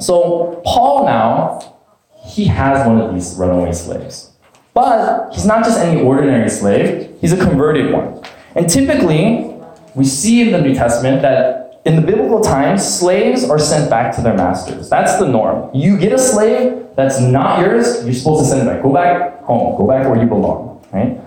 So 0.00 0.62
Paul 0.64 1.04
now, 1.04 1.76
he 2.24 2.46
has 2.46 2.86
one 2.86 3.00
of 3.00 3.14
these 3.14 3.34
runaway 3.34 3.72
slaves. 3.72 4.30
But 4.72 5.32
he's 5.32 5.46
not 5.46 5.64
just 5.64 5.78
any 5.78 6.00
ordinary 6.00 6.48
slave, 6.48 7.16
he's 7.20 7.32
a 7.32 7.36
converted 7.36 7.92
one. 7.92 8.22
And 8.54 8.68
typically, 8.68 9.54
we 9.94 10.04
see 10.04 10.42
in 10.42 10.52
the 10.52 10.60
New 10.60 10.74
Testament 10.74 11.22
that 11.22 11.59
in 11.84 11.96
the 11.96 12.02
biblical 12.02 12.40
times, 12.40 12.86
slaves 12.86 13.48
are 13.48 13.58
sent 13.58 13.88
back 13.88 14.14
to 14.16 14.22
their 14.22 14.36
masters. 14.36 14.90
That's 14.90 15.18
the 15.18 15.26
norm. 15.26 15.70
You 15.74 15.96
get 15.98 16.12
a 16.12 16.18
slave 16.18 16.86
that's 16.94 17.20
not 17.20 17.60
yours, 17.60 18.04
you're 18.04 18.14
supposed 18.14 18.44
to 18.44 18.48
send 18.48 18.62
it 18.62 18.70
back. 18.70 18.82
Go 18.82 18.92
back 18.92 19.42
home, 19.42 19.76
go 19.78 19.86
back 19.86 20.06
where 20.06 20.20
you 20.20 20.28
belong, 20.28 20.84
right? 20.92 21.18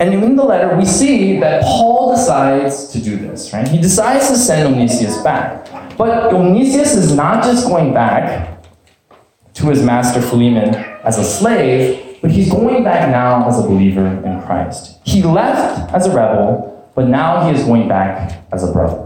And 0.00 0.12
in 0.12 0.34
the 0.34 0.42
letter, 0.44 0.76
we 0.76 0.84
see 0.84 1.38
that 1.38 1.62
Paul 1.62 2.16
decides 2.16 2.88
to 2.88 3.00
do 3.00 3.16
this, 3.16 3.52
right? 3.52 3.66
He 3.68 3.80
decides 3.80 4.28
to 4.28 4.36
send 4.36 4.74
Onesimus 4.74 5.22
back. 5.22 5.68
But 5.96 6.34
Onesimus 6.34 6.94
is 6.94 7.14
not 7.14 7.44
just 7.44 7.66
going 7.66 7.94
back 7.94 8.64
to 9.54 9.66
his 9.66 9.82
master 9.82 10.20
Philemon 10.20 10.74
as 11.04 11.18
a 11.18 11.24
slave, 11.24 12.18
but 12.20 12.32
he's 12.32 12.50
going 12.50 12.82
back 12.82 13.08
now 13.10 13.46
as 13.46 13.58
a 13.58 13.62
believer 13.62 14.06
in 14.06 14.42
Christ. 14.42 14.98
He 15.04 15.22
left 15.22 15.92
as 15.94 16.06
a 16.06 16.10
rebel, 16.10 16.90
but 16.96 17.06
now 17.06 17.46
he 17.46 17.56
is 17.56 17.64
going 17.64 17.86
back 17.86 18.42
as 18.52 18.68
a 18.68 18.72
brother. 18.72 19.03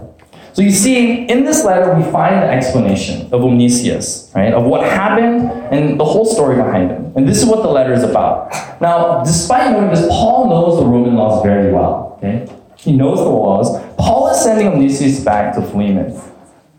So 0.58 0.64
you 0.64 0.72
see, 0.72 1.22
in 1.28 1.44
this 1.44 1.62
letter, 1.62 1.94
we 1.94 2.02
find 2.10 2.42
the 2.42 2.50
explanation 2.50 3.32
of 3.32 3.44
Onesimus, 3.44 4.28
right? 4.34 4.52
Of 4.52 4.64
what 4.64 4.82
happened 4.82 5.52
and 5.72 6.00
the 6.00 6.04
whole 6.04 6.24
story 6.24 6.56
behind 6.56 6.90
him. 6.90 7.12
And 7.14 7.28
this 7.28 7.40
is 7.40 7.46
what 7.48 7.62
the 7.62 7.68
letter 7.68 7.92
is 7.92 8.02
about. 8.02 8.50
Now, 8.80 9.22
despite 9.22 9.70
knowing 9.70 9.90
this, 9.90 10.04
Paul 10.08 10.48
knows 10.48 10.80
the 10.80 10.84
Roman 10.84 11.14
laws 11.14 11.44
very 11.44 11.72
well, 11.72 12.16
okay? 12.18 12.52
He 12.76 12.90
knows 12.90 13.18
the 13.18 13.28
laws. 13.28 13.80
Paul 13.98 14.30
is 14.30 14.42
sending 14.42 14.66
Onesimus 14.66 15.20
back 15.20 15.54
to 15.54 15.62
Philemon. 15.62 16.20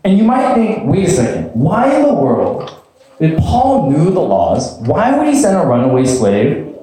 And 0.04 0.18
you 0.18 0.24
might 0.24 0.52
think, 0.52 0.84
wait 0.84 1.08
a 1.08 1.10
second, 1.10 1.46
why 1.54 1.90
in 1.96 2.02
the 2.02 2.12
world, 2.12 2.70
if 3.18 3.38
Paul 3.38 3.90
knew 3.90 4.10
the 4.10 4.20
laws, 4.20 4.76
why 4.80 5.16
would 5.16 5.26
he 5.26 5.34
send 5.34 5.56
a 5.56 5.66
runaway 5.66 6.04
slave 6.04 6.76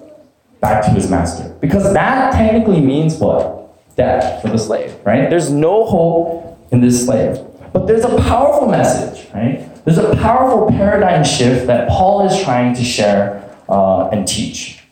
back 0.62 0.84
to 0.86 0.89
his 0.89 1.12
master? 1.12 1.56
Because 1.62 1.94
that 1.94 2.34
technically 2.34 2.82
means 2.82 3.18
what? 3.18 3.96
Death 3.96 4.42
for 4.42 4.48
the 4.48 4.58
slave, 4.58 4.96
right? 5.06 5.30
There's 5.30 5.51
no 5.51 5.86
hope 5.86 6.47
in 6.71 6.81
this 6.81 7.05
slave. 7.05 7.39
But 7.74 7.88
there's 7.88 8.05
a 8.05 8.17
powerful 8.21 8.67
message, 8.67 9.31
right? 9.33 9.69
There's 9.86 9.97
a 9.97 10.15
powerful 10.17 10.67
paradigm 10.67 11.24
shift 11.24 11.67
that 11.67 11.89
Paul 11.89 12.27
is 12.27 12.43
trying 12.43 12.75
to 12.75 12.83
share 12.83 13.55
uh, 13.69 14.09
and 14.09 14.27
teach. 14.27 14.83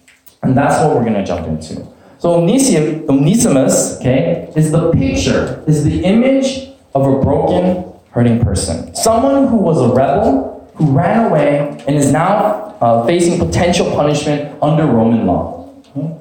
And 0.43 0.55
that's 0.55 0.83
what 0.83 0.95
we're 0.95 1.03
going 1.03 1.15
to 1.15 1.25
jump 1.25 1.47
into. 1.47 1.87
So 2.19 2.35
Onesimus, 2.35 3.99
okay, 3.99 4.51
is 4.55 4.71
the 4.71 4.91
picture, 4.91 5.63
is 5.67 5.83
the 5.83 6.03
image 6.03 6.69
of 6.93 7.05
a 7.05 7.19
broken, 7.21 7.91
hurting 8.11 8.39
person. 8.43 8.95
Someone 8.95 9.47
who 9.47 9.57
was 9.57 9.81
a 9.81 9.93
rebel, 9.93 10.71
who 10.75 10.91
ran 10.91 11.25
away, 11.25 11.83
and 11.87 11.95
is 11.95 12.11
now 12.11 12.75
uh, 12.81 13.05
facing 13.05 13.37
potential 13.39 13.89
punishment 13.91 14.57
under 14.61 14.85
Roman 14.85 15.25
law. 15.25 15.73
Okay? 15.95 16.15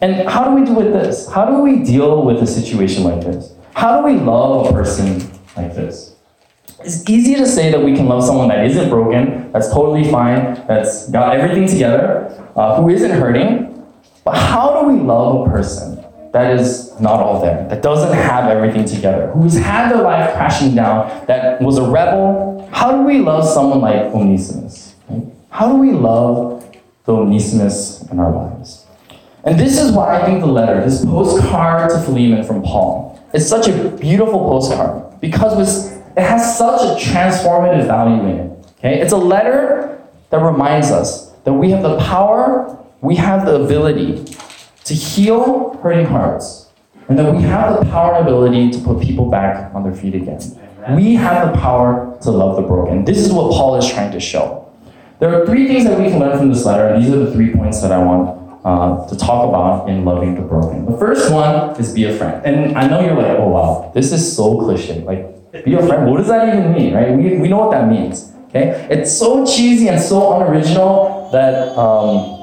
And 0.00 0.28
how 0.28 0.44
do 0.44 0.60
we 0.60 0.66
do 0.66 0.74
with 0.74 0.92
this? 0.92 1.28
How 1.28 1.46
do 1.46 1.60
we 1.60 1.82
deal 1.82 2.22
with 2.22 2.42
a 2.42 2.46
situation 2.46 3.04
like 3.04 3.22
this? 3.22 3.52
How 3.78 4.00
do 4.00 4.12
we 4.12 4.18
love 4.18 4.66
a 4.66 4.72
person 4.72 5.20
like 5.56 5.72
this? 5.72 6.16
It's 6.80 7.08
easy 7.08 7.36
to 7.36 7.46
say 7.46 7.70
that 7.70 7.80
we 7.80 7.94
can 7.94 8.08
love 8.08 8.24
someone 8.24 8.48
that 8.48 8.66
isn't 8.66 8.90
broken, 8.90 9.52
that's 9.52 9.68
totally 9.68 10.10
fine, 10.10 10.66
that's 10.66 11.08
got 11.10 11.36
everything 11.36 11.68
together, 11.68 12.26
uh, 12.56 12.82
who 12.82 12.88
isn't 12.88 13.12
hurting. 13.12 13.88
But 14.24 14.36
how 14.36 14.80
do 14.80 14.88
we 14.88 14.98
love 14.98 15.46
a 15.46 15.50
person 15.52 16.04
that 16.32 16.58
is 16.58 16.98
not 16.98 17.20
all 17.20 17.40
there, 17.40 17.68
that 17.68 17.80
doesn't 17.80 18.14
have 18.14 18.50
everything 18.50 18.84
together, 18.84 19.30
who's 19.30 19.56
had 19.56 19.92
their 19.92 20.02
life 20.02 20.34
crashing 20.34 20.74
down, 20.74 21.24
that 21.28 21.62
was 21.62 21.78
a 21.78 21.88
rebel? 21.88 22.68
How 22.72 22.90
do 22.90 23.04
we 23.04 23.20
love 23.20 23.46
someone 23.46 23.80
like 23.80 24.12
Onesimus? 24.12 24.96
How 25.50 25.70
do 25.70 25.78
we 25.78 25.92
love 25.92 26.66
the 27.04 27.14
Onesimus 27.14 28.02
in 28.10 28.18
our 28.18 28.32
lives? 28.32 28.86
And 29.44 29.56
this 29.56 29.78
is 29.80 29.92
why 29.92 30.20
I 30.20 30.26
think 30.26 30.40
the 30.40 30.46
letter, 30.46 30.84
this 30.84 31.04
postcard 31.04 31.90
to 31.90 32.00
Philemon 32.00 32.42
from 32.42 32.60
Paul, 32.64 33.07
is 33.32 33.48
such 33.48 33.68
a 33.68 33.90
beautiful 33.90 34.38
postcard 34.40 35.20
because 35.20 35.92
it 36.16 36.22
has 36.22 36.56
such 36.56 36.80
a 36.80 37.04
transformative 37.04 37.86
value 37.86 38.22
in 38.22 38.38
it. 38.38 38.66
Okay? 38.78 39.00
It's 39.00 39.12
a 39.12 39.16
letter 39.16 40.02
that 40.30 40.38
reminds 40.38 40.90
us 40.90 41.30
that 41.44 41.52
we 41.52 41.70
have 41.70 41.82
the 41.82 41.98
power, 41.98 42.78
we 43.00 43.16
have 43.16 43.46
the 43.46 43.62
ability 43.62 44.24
to 44.84 44.94
heal 44.94 45.78
hurting 45.82 46.06
hearts, 46.06 46.68
and 47.08 47.18
that 47.18 47.34
we 47.34 47.42
have 47.42 47.78
the 47.78 47.90
power 47.90 48.14
and 48.14 48.26
ability 48.26 48.70
to 48.70 48.78
put 48.80 49.00
people 49.00 49.30
back 49.30 49.74
on 49.74 49.82
their 49.82 49.94
feet 49.94 50.14
again. 50.14 50.40
We 50.90 51.14
have 51.14 51.52
the 51.52 51.58
power 51.58 52.18
to 52.22 52.30
love 52.30 52.56
the 52.56 52.62
broken. 52.62 53.04
This 53.04 53.18
is 53.18 53.32
what 53.32 53.52
Paul 53.52 53.76
is 53.76 53.88
trying 53.88 54.12
to 54.12 54.20
show. 54.20 54.72
There 55.18 55.34
are 55.34 55.44
three 55.46 55.66
things 55.66 55.84
that 55.84 55.98
we 55.98 56.08
can 56.10 56.18
learn 56.18 56.38
from 56.38 56.48
this 56.48 56.64
letter, 56.64 56.86
and 56.88 57.02
these 57.02 57.12
are 57.12 57.18
the 57.18 57.32
three 57.32 57.52
points 57.52 57.82
that 57.82 57.92
I 57.92 57.98
want 57.98 58.37
uh, 58.64 59.06
to 59.08 59.16
talk 59.16 59.48
about 59.48 59.88
in 59.88 60.04
loving 60.04 60.34
the 60.34 60.42
broken. 60.42 60.86
The 60.86 60.96
first 60.98 61.32
one 61.32 61.78
is 61.80 61.92
be 61.92 62.04
a 62.04 62.16
friend. 62.16 62.44
And 62.44 62.76
I 62.76 62.88
know 62.88 63.00
you're 63.00 63.14
like, 63.14 63.38
oh 63.38 63.48
wow, 63.48 63.92
this 63.94 64.12
is 64.12 64.36
so 64.36 64.58
cliche. 64.58 65.02
Like, 65.02 65.64
be 65.64 65.74
a 65.74 65.86
friend, 65.86 66.10
what 66.10 66.18
does 66.18 66.28
that 66.28 66.48
even 66.48 66.72
mean, 66.72 66.94
right? 66.94 67.16
We, 67.16 67.38
we 67.38 67.48
know 67.48 67.58
what 67.58 67.70
that 67.70 67.88
means, 67.88 68.32
okay? 68.48 68.86
It's 68.90 69.16
so 69.16 69.46
cheesy 69.46 69.88
and 69.88 70.00
so 70.00 70.40
unoriginal 70.40 71.30
that, 71.32 71.76
um, 71.76 72.36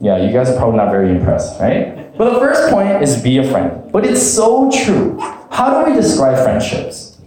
yeah, 0.00 0.18
you 0.18 0.32
guys 0.32 0.50
are 0.50 0.56
probably 0.56 0.76
not 0.76 0.90
very 0.90 1.10
impressed, 1.10 1.60
right? 1.60 2.16
But 2.16 2.34
the 2.34 2.38
first 2.40 2.70
point 2.70 3.02
is 3.02 3.22
be 3.22 3.38
a 3.38 3.50
friend. 3.50 3.90
But 3.90 4.04
it's 4.04 4.22
so 4.22 4.70
true. 4.70 5.18
How 5.50 5.82
do 5.84 5.90
we 5.90 5.96
describe 5.96 6.42
friendships? 6.44 7.18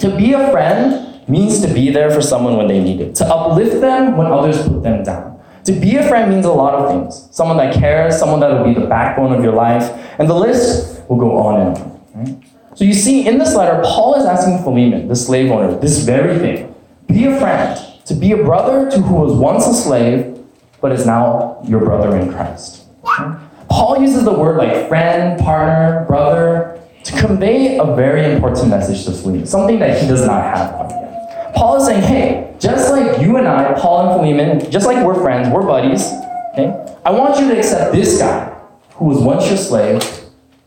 To 0.00 0.14
be 0.16 0.32
a 0.32 0.50
friend 0.50 1.28
means 1.28 1.60
to 1.60 1.72
be 1.72 1.90
there 1.90 2.10
for 2.10 2.20
someone 2.20 2.56
when 2.56 2.68
they 2.68 2.82
need 2.82 3.00
it, 3.00 3.14
to 3.16 3.26
uplift 3.26 3.80
them 3.80 4.16
when 4.16 4.26
others 4.26 4.62
put 4.66 4.82
them 4.82 5.02
down. 5.02 5.31
To 5.64 5.72
be 5.72 5.96
a 5.96 6.08
friend 6.08 6.30
means 6.30 6.44
a 6.44 6.52
lot 6.52 6.74
of 6.74 6.90
things. 6.90 7.28
Someone 7.34 7.56
that 7.58 7.74
cares, 7.74 8.18
someone 8.18 8.40
that 8.40 8.50
will 8.52 8.64
be 8.64 8.74
the 8.78 8.86
backbone 8.86 9.32
of 9.32 9.44
your 9.44 9.52
life, 9.52 9.90
and 10.18 10.28
the 10.28 10.34
list 10.34 11.08
will 11.08 11.18
go 11.18 11.36
on 11.36 11.60
and 11.60 11.78
on. 11.78 12.00
Right? 12.14 12.44
So 12.74 12.84
you 12.84 12.94
see, 12.94 13.26
in 13.28 13.38
this 13.38 13.54
letter, 13.54 13.80
Paul 13.84 14.14
is 14.16 14.24
asking 14.24 14.62
Philemon, 14.64 15.06
the 15.08 15.16
slave 15.16 15.50
owner, 15.50 15.78
this 15.78 16.04
very 16.04 16.38
thing. 16.38 16.74
Be 17.06 17.26
a 17.26 17.38
friend, 17.38 17.78
to 18.06 18.14
be 18.14 18.32
a 18.32 18.38
brother 18.38 18.90
to 18.90 18.98
who 19.00 19.14
was 19.14 19.34
once 19.34 19.66
a 19.66 19.74
slave, 19.74 20.38
but 20.80 20.90
is 20.90 21.06
now 21.06 21.60
your 21.64 21.80
brother 21.80 22.16
in 22.16 22.32
Christ. 22.32 22.84
Okay? 23.04 23.38
Paul 23.68 24.00
uses 24.00 24.24
the 24.24 24.32
word 24.32 24.56
like 24.56 24.88
friend, 24.88 25.38
partner, 25.40 26.04
brother 26.06 26.80
to 27.04 27.20
convey 27.20 27.78
a 27.78 27.84
very 27.94 28.32
important 28.32 28.68
message 28.68 29.04
to 29.04 29.12
Philemon, 29.12 29.46
something 29.46 29.78
that 29.78 30.00
he 30.00 30.06
does 30.06 30.26
not 30.26 30.42
have 30.42 30.74
quite 30.74 30.90
yet. 30.90 31.54
Paul 31.54 31.76
is 31.76 31.86
saying, 31.86 32.02
hey, 32.02 32.51
just 32.62 32.92
like 32.92 33.20
you 33.20 33.36
and 33.38 33.48
I, 33.48 33.74
Paul 33.74 34.08
and 34.08 34.20
Philemon, 34.20 34.70
just 34.70 34.86
like 34.86 35.04
we're 35.04 35.20
friends, 35.20 35.52
we're 35.52 35.66
buddies, 35.66 36.06
okay? 36.52 36.96
I 37.04 37.10
want 37.10 37.40
you 37.40 37.48
to 37.48 37.58
accept 37.58 37.92
this 37.92 38.18
guy 38.18 38.56
who 38.94 39.06
was 39.06 39.18
once 39.18 39.48
your 39.48 39.56
slave 39.56 40.00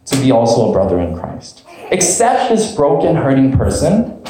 to 0.08 0.18
be 0.18 0.30
also 0.30 0.70
a 0.70 0.74
brother 0.74 1.00
in 1.00 1.18
Christ. 1.18 1.64
Accept 1.92 2.50
this 2.50 2.76
broken, 2.76 3.16
hurting 3.16 3.58
person, 3.58 4.22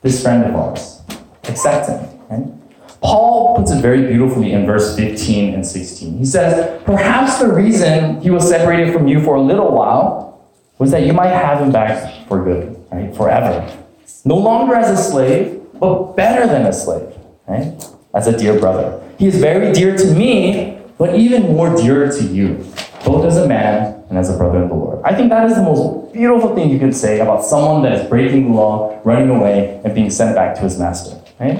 this 0.00 0.22
friend 0.22 0.44
of 0.44 0.56
ours. 0.56 1.02
Accept 1.44 1.90
him. 1.90 2.20
Right? 2.30 3.00
Paul 3.02 3.54
puts 3.56 3.70
it 3.70 3.82
very 3.82 4.06
beautifully 4.06 4.52
in 4.52 4.64
verse 4.64 4.96
15 4.96 5.54
and 5.54 5.66
16. 5.66 6.18
He 6.18 6.24
says, 6.24 6.82
Perhaps 6.84 7.38
the 7.38 7.52
reason 7.52 8.20
he 8.22 8.30
was 8.30 8.48
separated 8.48 8.94
from 8.94 9.06
you 9.06 9.22
for 9.22 9.34
a 9.34 9.42
little 9.42 9.72
while 9.72 10.48
was 10.78 10.90
that 10.92 11.02
you 11.02 11.12
might 11.12 11.28
have 11.28 11.60
him 11.60 11.70
back 11.70 12.26
for 12.28 12.42
good, 12.42 12.82
right? 12.90 13.14
Forever. 13.14 13.76
No 14.24 14.36
longer 14.36 14.74
as 14.74 14.98
a 14.98 15.02
slave, 15.02 15.59
but 15.80 16.14
better 16.14 16.46
than 16.46 16.66
a 16.66 16.72
slave, 16.72 17.12
right? 17.48 17.72
As 18.14 18.26
a 18.26 18.36
dear 18.36 18.58
brother. 18.60 19.02
He 19.18 19.26
is 19.26 19.38
very 19.38 19.72
dear 19.72 19.96
to 19.96 20.14
me, 20.14 20.78
but 20.98 21.14
even 21.14 21.54
more 21.54 21.74
dear 21.74 22.10
to 22.12 22.22
you, 22.22 22.66
both 23.04 23.24
as 23.24 23.38
a 23.38 23.48
man 23.48 24.04
and 24.10 24.18
as 24.18 24.28
a 24.28 24.36
brother 24.36 24.62
in 24.62 24.68
the 24.68 24.74
Lord. 24.74 25.00
I 25.04 25.14
think 25.14 25.30
that 25.30 25.48
is 25.48 25.56
the 25.56 25.62
most 25.62 26.12
beautiful 26.12 26.54
thing 26.54 26.68
you 26.68 26.78
could 26.78 26.94
say 26.94 27.20
about 27.20 27.44
someone 27.44 27.82
that 27.82 27.92
is 27.92 28.08
breaking 28.08 28.50
the 28.50 28.54
law, 28.54 29.00
running 29.04 29.30
away, 29.30 29.80
and 29.84 29.94
being 29.94 30.10
sent 30.10 30.34
back 30.34 30.54
to 30.56 30.60
his 30.60 30.78
master, 30.78 31.18
right? 31.38 31.58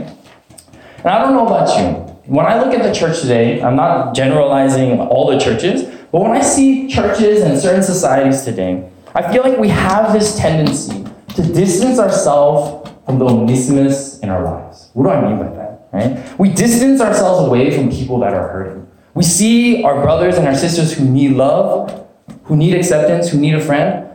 And 0.99 1.07
I 1.07 1.23
don't 1.23 1.33
know 1.33 1.47
about 1.47 1.69
you. 1.79 2.11
When 2.27 2.45
I 2.45 2.63
look 2.63 2.75
at 2.75 2.83
the 2.83 2.93
church 2.93 3.23
today, 3.23 3.63
I'm 3.63 3.77
not 3.77 4.15
generalizing 4.15 5.01
all 5.01 5.31
the 5.31 5.39
churches, 5.39 5.85
but 6.13 6.21
when 6.21 6.33
I 6.33 6.43
see 6.43 6.89
churches 6.89 7.43
and 7.43 7.59
certain 7.59 7.83
societies 7.83 8.43
today, 8.43 8.89
I 9.15 9.33
feel 9.33 9.43
like 9.43 9.59
we 9.59 9.69
have 9.69 10.13
this 10.13 10.37
tendency 10.39 11.05
to 11.35 11.43
distance 11.43 11.99
ourselves 11.99 12.91
from 13.11 13.19
the 13.19 13.27
Onesimus 13.27 14.21
in 14.21 14.31
our 14.31 14.45
lives. 14.45 14.91
What 14.95 15.05
do 15.05 15.11
I 15.11 15.29
mean 15.29 15.39
by 15.39 15.53
that? 15.57 15.89
Right? 15.93 16.39
We 16.39 16.49
distance 16.49 17.01
ourselves 17.01 17.49
away 17.49 17.77
from 17.77 17.91
people 17.91 18.21
that 18.21 18.33
are 18.33 18.49
hurting. 18.49 18.87
We 19.15 19.25
see 19.25 19.83
our 19.83 20.01
brothers 20.01 20.37
and 20.37 20.47
our 20.47 20.55
sisters 20.55 20.93
who 20.93 21.05
need 21.05 21.33
love, 21.33 22.07
who 22.45 22.57
need 22.57 22.75
acceptance, 22.75 23.29
who 23.29 23.39
need 23.39 23.57
a 23.57 23.61
friend, 23.61 24.07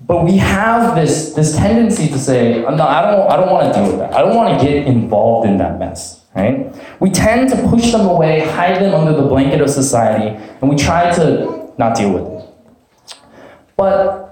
but 0.00 0.24
we 0.24 0.36
have 0.36 0.94
this, 0.94 1.32
this 1.32 1.56
tendency 1.56 2.08
to 2.08 2.18
say, 2.18 2.60
no, 2.60 2.82
I 2.82 3.10
don't, 3.10 3.30
I 3.30 3.36
don't 3.36 3.50
want 3.50 3.72
to 3.72 3.80
deal 3.80 3.90
with 3.90 3.98
that. 4.00 4.14
I 4.14 4.20
don't 4.20 4.36
want 4.36 4.60
to 4.60 4.64
get 4.64 4.86
involved 4.86 5.48
in 5.48 5.56
that 5.58 5.78
mess, 5.78 6.26
right? 6.36 6.74
We 7.00 7.10
tend 7.10 7.48
to 7.50 7.68
push 7.68 7.92
them 7.92 8.06
away, 8.06 8.40
hide 8.40 8.82
them 8.82 8.94
under 8.94 9.18
the 9.18 9.26
blanket 9.26 9.62
of 9.62 9.70
society, 9.70 10.36
and 10.60 10.68
we 10.68 10.76
try 10.76 11.10
to 11.14 11.72
not 11.78 11.96
deal 11.96 12.12
with 12.12 12.26
it. 12.26 13.16
But 13.76 14.27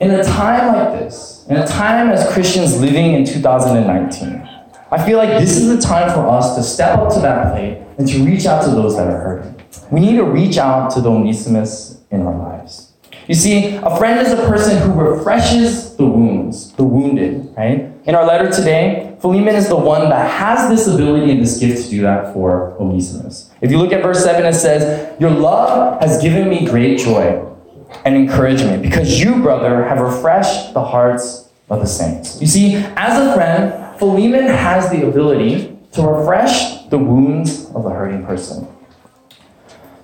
in 0.00 0.10
a 0.10 0.22
time 0.22 0.74
like 0.74 0.98
this, 0.98 1.46
in 1.48 1.56
a 1.56 1.66
time 1.66 2.10
as 2.10 2.28
Christians 2.32 2.80
living 2.80 3.14
in 3.14 3.24
2019, 3.24 4.48
I 4.90 5.04
feel 5.04 5.18
like 5.18 5.30
this 5.40 5.56
is 5.56 5.74
the 5.74 5.80
time 5.80 6.12
for 6.12 6.28
us 6.28 6.54
to 6.56 6.62
step 6.62 6.98
up 6.98 7.12
to 7.14 7.20
that 7.20 7.52
plate 7.52 7.82
and 7.98 8.06
to 8.08 8.24
reach 8.24 8.46
out 8.46 8.62
to 8.64 8.70
those 8.70 8.96
that 8.96 9.08
are 9.08 9.18
hurting. 9.18 9.60
We 9.90 10.00
need 10.00 10.16
to 10.16 10.24
reach 10.24 10.58
out 10.58 10.90
to 10.92 11.00
the 11.00 11.10
Onesimus 11.10 12.02
in 12.10 12.22
our 12.22 12.36
lives. 12.36 12.92
You 13.26 13.34
see, 13.34 13.74
a 13.76 13.96
friend 13.96 14.24
is 14.24 14.32
a 14.32 14.36
person 14.46 14.80
who 14.80 14.92
refreshes 14.92 15.96
the 15.96 16.06
wounds, 16.06 16.72
the 16.74 16.84
wounded, 16.84 17.52
right? 17.56 17.90
In 18.04 18.14
our 18.14 18.24
letter 18.24 18.50
today, 18.50 19.16
Philemon 19.20 19.56
is 19.56 19.68
the 19.68 19.76
one 19.76 20.10
that 20.10 20.30
has 20.30 20.68
this 20.68 20.86
ability 20.86 21.32
and 21.32 21.40
this 21.40 21.58
gift 21.58 21.84
to 21.84 21.90
do 21.90 22.02
that 22.02 22.32
for 22.32 22.76
Onesimus. 22.78 23.50
If 23.60 23.72
you 23.72 23.78
look 23.78 23.92
at 23.92 24.02
verse 24.02 24.22
7, 24.22 24.44
it 24.44 24.52
says, 24.52 25.18
Your 25.20 25.30
love 25.30 26.00
has 26.02 26.22
given 26.22 26.48
me 26.48 26.66
great 26.66 26.98
joy 27.00 27.55
and 28.04 28.14
encouragement 28.14 28.82
because 28.82 29.20
you, 29.20 29.42
brother, 29.42 29.84
have 29.84 30.00
refreshed 30.00 30.74
the 30.74 30.84
hearts 30.84 31.48
of 31.70 31.80
the 31.80 31.86
saints. 31.86 32.40
You 32.40 32.46
see, 32.46 32.74
as 32.96 33.18
a 33.18 33.34
friend, 33.34 33.98
Philemon 33.98 34.46
has 34.46 34.90
the 34.90 35.06
ability 35.08 35.76
to 35.92 36.02
refresh 36.02 36.84
the 36.88 36.98
wounds 36.98 37.66
of 37.74 37.84
the 37.84 37.90
hurting 37.90 38.24
person. 38.24 38.68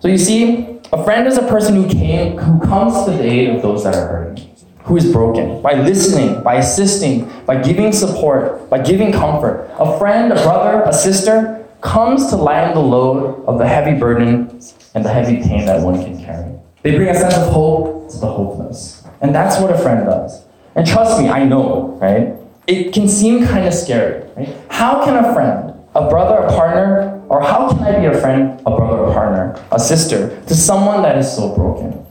So 0.00 0.08
you 0.08 0.18
see, 0.18 0.80
a 0.92 1.04
friend 1.04 1.26
is 1.26 1.38
a 1.38 1.46
person 1.46 1.76
who 1.76 1.88
came, 1.88 2.36
who 2.36 2.60
comes 2.60 3.04
to 3.04 3.12
the 3.12 3.22
aid 3.22 3.50
of 3.50 3.62
those 3.62 3.84
that 3.84 3.94
are 3.94 4.08
hurting, 4.08 4.50
who 4.84 4.96
is 4.96 5.12
broken, 5.12 5.62
by 5.62 5.74
listening, 5.74 6.42
by 6.42 6.56
assisting, 6.56 7.30
by 7.46 7.62
giving 7.62 7.92
support, 7.92 8.68
by 8.68 8.82
giving 8.82 9.12
comfort. 9.12 9.70
A 9.78 9.98
friend, 9.98 10.32
a 10.32 10.42
brother, 10.42 10.82
a 10.82 10.92
sister 10.92 11.68
comes 11.82 12.28
to 12.28 12.36
lighten 12.36 12.74
the 12.74 12.80
load 12.80 13.44
of 13.46 13.58
the 13.58 13.66
heavy 13.66 13.98
burden 13.98 14.60
and 14.94 15.04
the 15.04 15.12
heavy 15.12 15.36
pain 15.36 15.66
that 15.66 15.80
one 15.80 16.02
can 16.02 16.22
carry. 16.22 16.52
They 16.82 16.96
bring 16.96 17.08
a 17.08 17.14
sense 17.14 17.34
of 17.34 17.52
hope 17.52 18.10
to 18.10 18.18
the 18.18 18.26
hopeless. 18.26 19.04
And 19.20 19.32
that's 19.34 19.60
what 19.60 19.72
a 19.72 19.78
friend 19.78 20.04
does. 20.04 20.44
And 20.74 20.86
trust 20.86 21.20
me, 21.20 21.28
I 21.28 21.44
know, 21.44 21.98
right? 22.00 22.34
It 22.66 22.92
can 22.92 23.08
seem 23.08 23.46
kind 23.46 23.66
of 23.66 23.74
scary, 23.74 24.28
right? 24.36 24.56
How 24.68 25.04
can 25.04 25.24
a 25.24 25.32
friend, 25.32 25.74
a 25.94 26.08
brother, 26.08 26.38
a 26.38 26.48
partner, 26.48 27.22
or 27.28 27.40
how 27.40 27.68
can 27.68 27.82
I 27.84 28.00
be 28.00 28.06
a 28.06 28.20
friend, 28.20 28.60
a 28.66 28.76
brother, 28.76 29.04
a 29.04 29.12
partner, 29.12 29.64
a 29.70 29.78
sister 29.78 30.42
to 30.46 30.54
someone 30.54 31.02
that 31.02 31.16
is 31.18 31.32
so 31.32 31.54
broken 31.54 32.04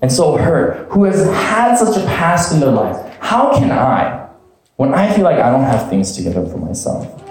and 0.00 0.10
so 0.10 0.36
hurt, 0.36 0.88
who 0.90 1.04
has 1.04 1.26
had 1.26 1.76
such 1.76 1.96
a 1.96 2.06
past 2.06 2.52
in 2.52 2.60
their 2.60 2.72
life? 2.72 2.96
How 3.20 3.58
can 3.58 3.70
I, 3.70 4.28
when 4.76 4.94
I 4.94 5.12
feel 5.12 5.24
like 5.24 5.38
I 5.38 5.50
don't 5.50 5.64
have 5.64 5.90
things 5.90 6.16
together 6.16 6.46
for 6.46 6.56
myself? 6.58 7.23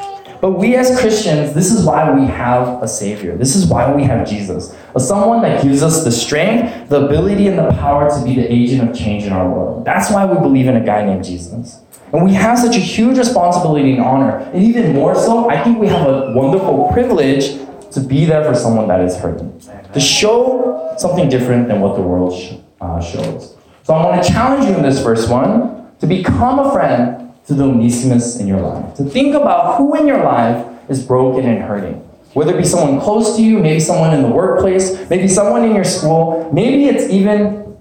But 0.44 0.60
we 0.60 0.76
as 0.76 1.00
Christians, 1.00 1.54
this 1.54 1.72
is 1.72 1.86
why 1.86 2.12
we 2.12 2.26
have 2.26 2.84
a 2.84 2.88
Savior. 2.90 3.38
This 3.38 3.56
is 3.56 3.66
why 3.66 3.90
we 3.96 4.04
have 4.04 4.28
Jesus. 4.28 4.76
A 4.94 5.00
someone 5.00 5.42
that 5.44 5.64
gives 5.64 5.82
us 5.82 6.04
the 6.04 6.12
strength, 6.12 6.90
the 6.90 7.06
ability, 7.06 7.48
and 7.48 7.58
the 7.58 7.72
power 7.80 8.10
to 8.10 8.26
be 8.26 8.36
the 8.36 8.52
agent 8.52 8.90
of 8.90 8.94
change 8.94 9.24
in 9.24 9.32
our 9.32 9.50
world. 9.50 9.86
That's 9.86 10.12
why 10.12 10.26
we 10.26 10.38
believe 10.42 10.68
in 10.68 10.76
a 10.76 10.84
guy 10.84 11.06
named 11.06 11.24
Jesus. 11.24 11.80
And 12.12 12.26
we 12.26 12.34
have 12.34 12.60
such 12.60 12.76
a 12.76 12.80
huge 12.80 13.18
responsibility 13.18 13.94
and 13.94 14.02
honor. 14.02 14.40
And 14.54 14.62
even 14.62 14.92
more 14.92 15.16
so, 15.16 15.50
I 15.50 15.64
think 15.64 15.80
we 15.80 15.88
have 15.88 16.06
a 16.06 16.34
wonderful 16.34 16.90
privilege 16.92 17.58
to 17.92 18.02
be 18.02 18.26
there 18.26 18.44
for 18.44 18.54
someone 18.54 18.90
that 18.90 19.00
is 19.00 19.16
hurting. 19.16 19.58
To 19.94 20.00
show 20.02 20.94
something 20.98 21.30
different 21.30 21.70
than 21.70 21.80
what 21.80 21.96
the 21.96 22.02
world 22.02 22.34
uh, 22.82 23.00
shows. 23.00 23.56
So 23.84 23.94
I 23.94 24.06
want 24.06 24.22
to 24.22 24.30
challenge 24.30 24.66
you 24.66 24.76
in 24.76 24.84
this 24.84 25.02
first 25.02 25.30
one 25.30 25.90
to 26.00 26.06
become 26.06 26.60
a 26.60 26.70
friend 26.74 27.23
to 27.48 27.54
the 27.54 27.64
Onesimus 27.64 28.40
in 28.40 28.48
your 28.48 28.62
life. 28.62 28.96
To 28.96 29.04
think 29.04 29.36
about 29.36 29.78
who 29.78 29.96
in 29.96 30.08
your 30.08 30.24
life 30.24 30.66
is 30.90 31.04
broken 31.06 31.46
and 31.46 31.62
hurting. 31.62 31.96
Whether 32.34 32.56
it 32.56 32.58
be 32.58 32.66
someone 32.66 33.00
close 33.00 33.36
to 33.36 33.44
you, 33.44 33.60
maybe 33.60 33.80
someone 33.80 34.14
in 34.14 34.24
the 34.24 34.30
workplace, 34.30 35.08
maybe 35.10 35.28
someone 35.28 35.64
in 35.64 35.76
your 35.76 35.84
school, 35.84 36.50
maybe 36.52 36.86
it's 36.86 37.12
even 37.12 37.78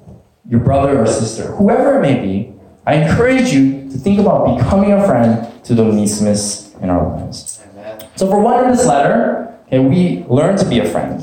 your 0.49 0.61
brother 0.61 1.01
or 1.01 1.07
sister, 1.07 1.53
whoever 1.53 1.99
it 1.99 2.03
may 2.03 2.21
be, 2.21 2.53
I 2.85 2.95
encourage 2.95 3.53
you 3.53 3.89
to 3.91 3.97
think 3.97 4.19
about 4.19 4.59
becoming 4.59 4.93
a 4.93 5.07
friend 5.07 5.49
to 5.65 5.75
the 5.75 5.85
Onesimus 5.85 6.75
in 6.83 6.91
our 6.91 7.17
lives. 7.17 7.63
Amen. 7.71 8.07
So 8.17 8.29
for 8.29 8.41
one 8.41 8.65
in 8.65 8.71
this 8.73 8.85
letter, 8.85 9.57
okay, 9.67 9.79
we 9.79 10.25
learn 10.29 10.57
to 10.59 10.69
be 10.69 10.81
a 10.81 10.85
friend. 10.85 11.23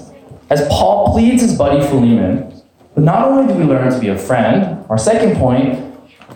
As 0.50 0.68
Paul 0.70 1.12
pleads 1.14 1.42
his 1.42 1.56
buddy 1.58 1.86
Philemon, 1.86 2.64
but 2.96 3.04
not 3.04 3.28
only 3.28 3.54
do 3.54 3.60
we 3.60 3.66
learn 3.66 3.92
to 3.92 4.00
be 4.00 4.08
a 4.08 4.18
friend, 4.18 4.84
our 4.90 4.98
second 4.98 5.36
point 5.36 5.86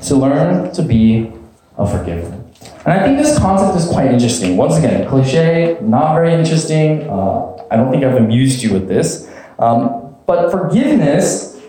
to 0.04 0.16
learn 0.16 0.72
to 0.74 0.84
be 0.84 1.32
a 1.78 1.88
forgiver. 1.88 2.28
And 2.86 2.94
I 2.94 3.04
think 3.04 3.18
this 3.18 3.38
concept 3.38 3.78
is 3.78 3.88
quite 3.88 4.12
interesting. 4.12 4.58
Once 4.58 4.78
again, 4.78 5.08
cliche, 5.08 5.78
not 5.82 6.14
very 6.14 6.34
interesting. 6.34 7.10
Uh, 7.10 7.56
I 7.72 7.76
don't 7.76 7.92
think 7.92 8.04
I've 8.04 8.18
amused 8.18 8.62
you 8.62 8.74
with 8.74 8.88
this. 8.88 9.30
Um, 9.60 10.16
but 10.26 10.52
forgiveness 10.52 11.60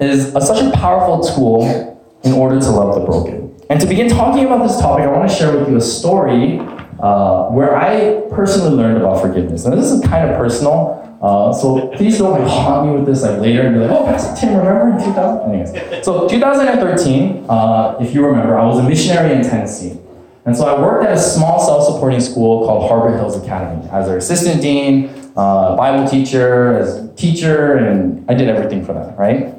is 0.00 0.34
a, 0.34 0.40
such 0.40 0.62
a 0.62 0.70
powerful 0.72 1.22
tool 1.34 1.90
in 2.22 2.32
order 2.32 2.60
to 2.60 2.70
love 2.70 2.94
the 2.94 3.04
broken. 3.04 3.54
And 3.68 3.80
to 3.80 3.86
begin 3.86 4.08
talking 4.08 4.44
about 4.46 4.66
this 4.66 4.78
topic, 4.80 5.04
I 5.04 5.08
want 5.08 5.30
to 5.30 5.34
share 5.34 5.56
with 5.56 5.68
you 5.68 5.76
a 5.76 5.80
story 5.80 6.60
uh, 7.02 7.48
where 7.48 7.76
I 7.76 8.22
personally 8.30 8.76
learned 8.76 8.98
about 8.98 9.20
forgiveness. 9.20 9.64
Now, 9.64 9.74
this 9.74 9.90
is 9.90 10.02
kind 10.04 10.30
of 10.30 10.36
personal, 10.36 11.18
uh, 11.22 11.52
so 11.52 11.88
please 11.96 12.18
don't 12.18 12.32
like 12.38 12.48
haunt 12.48 12.88
me 12.88 12.96
with 12.96 13.06
this 13.06 13.22
like 13.22 13.40
later 13.40 13.62
and 13.66 13.74
be 13.74 13.80
like, 13.80 13.90
oh, 13.90 14.04
Pastor 14.04 14.40
Tim, 14.40 14.56
remember 14.56 14.96
in 14.96 15.04
2000? 15.04 15.52
Anyways, 15.52 16.04
so 16.04 16.28
2013, 16.28 17.46
uh, 17.48 17.96
if 18.00 18.14
you 18.14 18.24
remember, 18.24 18.58
I 18.58 18.64
was 18.64 18.78
a 18.78 18.82
missionary 18.82 19.34
in 19.34 19.42
Tennessee. 19.42 19.98
And 20.46 20.56
so 20.56 20.64
I 20.66 20.80
worked 20.80 21.04
at 21.04 21.12
a 21.12 21.20
small 21.20 21.60
self-supporting 21.60 22.20
school 22.20 22.66
called 22.66 22.90
Harbert 22.90 23.18
Hills 23.18 23.36
Academy 23.36 23.86
as 23.90 24.06
their 24.06 24.16
assistant 24.16 24.62
dean, 24.62 25.10
uh, 25.36 25.76
Bible 25.76 26.08
teacher, 26.08 26.78
as 26.78 27.10
teacher, 27.14 27.76
and 27.76 28.24
I 28.28 28.34
did 28.34 28.48
everything 28.48 28.84
for 28.84 28.94
them, 28.94 29.14
right? 29.16 29.54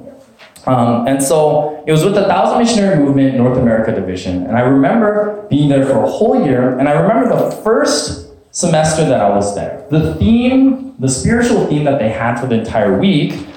Um, 0.65 1.07
and 1.07 1.21
so 1.21 1.83
it 1.87 1.91
was 1.91 2.03
with 2.03 2.15
the 2.15 2.25
Thousand 2.25 2.59
Missionary 2.59 3.03
Movement 3.03 3.35
North 3.35 3.57
America 3.57 3.93
Division. 3.93 4.45
And 4.45 4.57
I 4.57 4.61
remember 4.61 5.47
being 5.49 5.69
there 5.69 5.85
for 5.85 6.03
a 6.03 6.09
whole 6.09 6.45
year. 6.45 6.77
And 6.77 6.87
I 6.87 6.93
remember 6.93 7.29
the 7.29 7.51
first 7.63 8.31
semester 8.51 9.05
that 9.05 9.21
I 9.21 9.29
was 9.29 9.55
there. 9.55 9.85
The 9.89 10.15
theme, 10.15 10.95
the 10.99 11.09
spiritual 11.09 11.65
theme 11.67 11.85
that 11.85 11.99
they 11.99 12.09
had 12.09 12.39
for 12.39 12.47
the 12.47 12.55
entire 12.55 12.99
week 12.99 13.47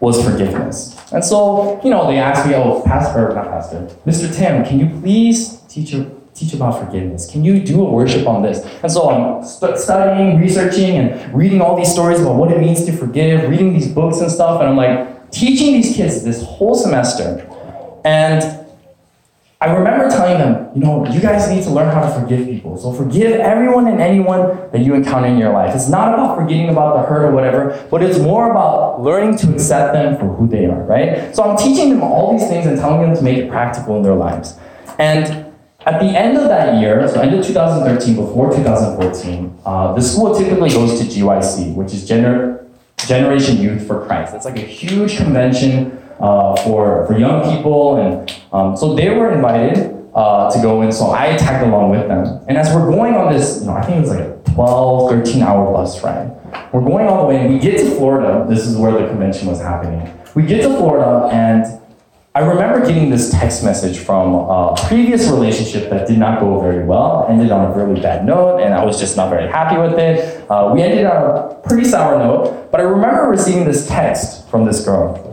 was 0.00 0.22
forgiveness. 0.24 0.96
And 1.12 1.24
so, 1.24 1.80
you 1.82 1.90
know, 1.90 2.06
they 2.06 2.18
asked 2.18 2.46
me, 2.46 2.54
oh, 2.54 2.82
Pastor, 2.84 3.34
not 3.34 3.46
Pastor, 3.48 3.88
Mr. 4.06 4.34
Tim, 4.34 4.64
can 4.64 4.78
you 4.78 5.00
please 5.00 5.60
teach, 5.68 5.94
teach 6.34 6.54
about 6.54 6.84
forgiveness? 6.84 7.30
Can 7.30 7.44
you 7.44 7.60
do 7.60 7.84
a 7.84 7.90
worship 7.90 8.26
on 8.26 8.42
this? 8.42 8.64
And 8.82 8.90
so 8.92 9.10
I'm 9.10 9.44
st- 9.44 9.76
studying, 9.76 10.38
researching, 10.38 10.96
and 10.96 11.34
reading 11.34 11.60
all 11.60 11.76
these 11.76 11.92
stories 11.92 12.20
about 12.20 12.36
what 12.36 12.52
it 12.52 12.60
means 12.60 12.84
to 12.84 12.92
forgive, 12.92 13.50
reading 13.50 13.72
these 13.72 13.88
books 13.88 14.20
and 14.20 14.30
stuff. 14.30 14.60
And 14.60 14.68
I'm 14.70 14.76
like, 14.76 15.17
teaching 15.30 15.74
these 15.74 15.94
kids 15.94 16.22
this 16.24 16.42
whole 16.42 16.74
semester. 16.74 17.46
And 18.04 18.58
I 19.60 19.74
remember 19.74 20.08
telling 20.08 20.38
them, 20.38 20.70
you 20.72 20.80
know, 20.80 21.04
you 21.10 21.20
guys 21.20 21.50
need 21.50 21.64
to 21.64 21.70
learn 21.70 21.92
how 21.92 22.00
to 22.00 22.20
forgive 22.20 22.46
people. 22.46 22.76
So 22.76 22.92
forgive 22.92 23.40
everyone 23.40 23.88
and 23.88 24.00
anyone 24.00 24.70
that 24.70 24.82
you 24.82 24.94
encounter 24.94 25.26
in 25.26 25.36
your 25.36 25.52
life. 25.52 25.74
It's 25.74 25.88
not 25.88 26.14
about 26.14 26.36
forgetting 26.36 26.68
about 26.68 26.94
the 26.96 27.08
hurt 27.08 27.24
or 27.24 27.32
whatever, 27.32 27.84
but 27.90 28.00
it's 28.00 28.20
more 28.20 28.52
about 28.52 29.02
learning 29.02 29.36
to 29.38 29.52
accept 29.52 29.94
them 29.94 30.16
for 30.16 30.26
who 30.26 30.46
they 30.46 30.66
are, 30.66 30.84
right? 30.84 31.34
So 31.34 31.42
I'm 31.42 31.56
teaching 31.56 31.90
them 31.90 32.04
all 32.04 32.38
these 32.38 32.48
things 32.48 32.66
and 32.66 32.78
telling 32.78 33.02
them 33.02 33.16
to 33.16 33.22
make 33.22 33.36
it 33.38 33.50
practical 33.50 33.96
in 33.96 34.02
their 34.02 34.14
lives. 34.14 34.56
And 34.96 35.52
at 35.80 36.00
the 36.00 36.06
end 36.06 36.36
of 36.36 36.44
that 36.44 36.80
year, 36.80 37.08
so 37.08 37.20
end 37.20 37.34
of 37.34 37.44
2013, 37.44 38.14
before 38.14 38.54
2014, 38.54 39.58
uh, 39.66 39.92
the 39.92 40.00
school 40.00 40.36
typically 40.38 40.70
goes 40.70 41.00
to 41.00 41.04
GYC, 41.04 41.74
which 41.74 41.92
is 41.92 42.08
Gener- 42.08 42.57
Generation 43.08 43.56
Youth 43.56 43.86
for 43.86 44.04
Christ. 44.06 44.34
It's 44.34 44.44
like 44.44 44.58
a 44.58 44.66
huge 44.66 45.16
convention 45.16 45.98
uh, 46.20 46.54
for, 46.62 47.06
for 47.06 47.18
young 47.18 47.56
people. 47.56 47.96
And 47.96 48.32
um, 48.52 48.76
so 48.76 48.94
they 48.94 49.08
were 49.10 49.32
invited 49.32 49.96
uh, 50.14 50.50
to 50.50 50.60
go 50.60 50.82
in, 50.82 50.90
so 50.90 51.12
I 51.12 51.36
tagged 51.36 51.66
along 51.66 51.90
with 51.90 52.08
them. 52.08 52.44
And 52.48 52.58
as 52.58 52.74
we're 52.74 52.90
going 52.90 53.14
on 53.14 53.32
this, 53.32 53.60
you 53.60 53.66
know, 53.66 53.74
I 53.74 53.82
think 53.82 53.98
it 53.98 54.00
was 54.00 54.10
like 54.10 54.20
a 54.20 54.42
12, 54.54 55.10
13 55.10 55.42
hour 55.42 55.72
bus 55.72 56.02
ride. 56.02 56.30
We're 56.72 56.84
going 56.84 57.06
all 57.06 57.22
the 57.22 57.28
way, 57.28 57.40
and 57.40 57.54
we 57.54 57.60
get 57.60 57.78
to 57.78 57.90
Florida. 57.96 58.44
This 58.48 58.66
is 58.66 58.76
where 58.76 58.92
the 58.92 59.06
convention 59.08 59.48
was 59.48 59.60
happening. 59.60 60.12
We 60.34 60.42
get 60.44 60.62
to 60.62 60.76
Florida, 60.76 61.28
and 61.32 61.80
I 62.34 62.40
remember 62.40 62.86
getting 62.86 63.10
this 63.10 63.30
text 63.30 63.64
message 63.64 63.98
from 63.98 64.34
a 64.34 64.74
previous 64.86 65.28
relationship 65.28 65.88
that 65.90 66.06
did 66.06 66.18
not 66.18 66.40
go 66.40 66.60
very 66.60 66.84
well, 66.84 67.26
ended 67.28 67.50
on 67.50 67.72
a 67.72 67.74
really 67.74 68.00
bad 68.00 68.24
note, 68.26 68.60
and 68.60 68.74
I 68.74 68.84
was 68.84 69.00
just 69.00 69.16
not 69.16 69.30
very 69.30 69.50
happy 69.50 69.76
with 69.78 69.98
it. 69.98 70.48
Uh, 70.50 70.70
we 70.72 70.82
ended 70.82 71.06
on 71.06 71.16
a 71.16 71.54
pretty 71.66 71.84
sour 71.84 72.18
note, 72.18 72.70
but 72.70 72.80
I 72.80 72.84
remember 72.84 73.22
receiving 73.22 73.64
this 73.64 73.88
text 73.88 74.48
from 74.50 74.66
this 74.66 74.84
girl. 74.84 75.24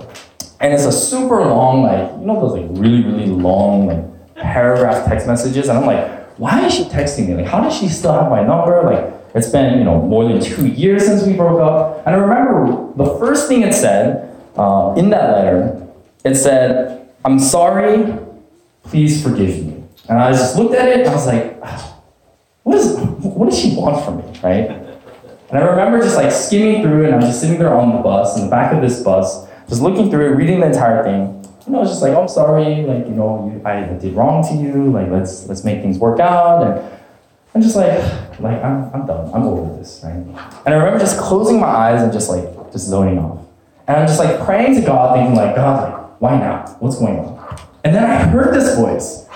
And 0.62 0.74
it's 0.74 0.86
a 0.86 0.92
super 0.92 1.42
long, 1.42 1.84
like, 1.84 2.12
you 2.20 2.26
know, 2.26 2.40
those 2.40 2.54
like 2.54 2.66
really, 2.80 3.04
really 3.04 3.28
long, 3.28 3.88
like 3.88 4.36
paragraph 4.36 5.06
text 5.06 5.28
messages. 5.28 5.68
And 5.68 5.78
I'm 5.78 5.86
like, 5.86 6.26
why 6.40 6.66
is 6.66 6.74
she 6.74 6.86
texting 6.86 7.28
me? 7.28 7.36
Like, 7.36 7.46
how 7.46 7.62
does 7.62 7.78
she 7.78 7.90
still 7.90 8.14
have 8.14 8.32
my 8.32 8.42
number? 8.42 8.82
Like, 8.84 9.14
it's 9.36 9.50
been, 9.50 9.78
you 9.78 9.84
know, 9.84 10.02
more 10.02 10.28
than 10.28 10.42
two 10.42 10.66
years 10.66 11.06
since 11.06 11.24
we 11.24 11.34
broke 11.34 11.60
up. 11.60 12.08
And 12.08 12.16
I 12.16 12.20
remember 12.20 12.94
the 12.96 13.20
first 13.20 13.48
thing 13.50 13.64
it 13.64 13.74
said 13.74 14.34
uh, 14.56 14.96
in 14.98 15.10
that 15.10 15.34
letter, 15.34 15.82
it 16.24 16.34
said, 16.34 16.85
I'm 17.26 17.40
sorry, 17.40 18.20
please 18.84 19.24
forgive 19.24 19.66
me. 19.66 19.84
And 20.08 20.20
I 20.20 20.32
just 20.32 20.56
looked 20.56 20.76
at 20.76 20.88
it 20.88 21.00
and 21.00 21.10
I 21.10 21.14
was 21.14 21.26
like, 21.26 21.58
ah, 21.64 22.00
what, 22.62 22.78
is, 22.78 22.96
what 22.98 23.50
does 23.50 23.60
she 23.60 23.76
want 23.76 24.06
from 24.06 24.18
me, 24.18 24.40
right? 24.44 24.70
And 25.50 25.58
I 25.58 25.62
remember 25.62 26.00
just 26.04 26.16
like 26.16 26.32
skimming 26.32 26.84
through 26.84 27.06
and 27.06 27.16
I 27.16 27.18
was 27.18 27.26
just 27.26 27.42
sitting 27.42 27.58
there 27.58 27.74
on 27.74 27.96
the 27.96 28.02
bus, 28.04 28.38
in 28.38 28.44
the 28.44 28.50
back 28.50 28.72
of 28.74 28.82
this 28.82 29.02
bus, 29.02 29.48
just 29.68 29.82
looking 29.82 30.12
through 30.12 30.28
it, 30.28 30.36
reading 30.36 30.60
the 30.60 30.68
entire 30.68 31.04
thing. 31.04 31.44
And 31.66 31.76
I 31.76 31.80
was 31.80 31.90
just 31.90 32.04
like, 32.04 32.14
oh, 32.14 32.22
I'm 32.22 32.28
sorry, 32.28 32.84
like, 32.84 33.08
you 33.08 33.16
know, 33.16 33.52
you, 33.52 33.60
I 33.66 33.82
did 33.98 34.14
wrong 34.14 34.48
to 34.48 34.54
you, 34.54 34.92
like, 34.92 35.10
let's, 35.10 35.48
let's 35.48 35.64
make 35.64 35.82
things 35.82 35.98
work 35.98 36.20
out. 36.20 36.62
And 36.62 37.00
I'm 37.56 37.62
just 37.64 37.76
like, 37.76 37.98
like, 38.40 38.64
I'm, 38.64 38.94
I'm 38.94 39.08
done, 39.08 39.34
I'm 39.34 39.44
over 39.44 39.76
this, 39.80 40.02
right? 40.04 40.14
And 40.14 40.38
I 40.68 40.74
remember 40.74 41.00
just 41.00 41.18
closing 41.18 41.60
my 41.60 41.68
eyes 41.70 42.04
and 42.04 42.14
just 42.14 42.30
like, 42.30 42.72
just 42.72 42.86
zoning 42.86 43.18
off. 43.18 43.40
And 43.88 43.98
I'm 43.98 44.08
just 44.08 44.20
like 44.20 44.40
praying 44.46 44.76
to 44.76 44.82
God, 44.82 45.16
thinking 45.16 45.36
like, 45.36 45.56
God, 45.56 45.92
like, 45.92 45.95
why 46.20 46.38
not? 46.38 46.82
What's 46.82 47.00
going 47.00 47.20
on? 47.20 47.60
And 47.84 47.94
then 47.94 48.04
I 48.04 48.16
heard 48.16 48.54
this 48.54 48.76
voice. 48.76 49.28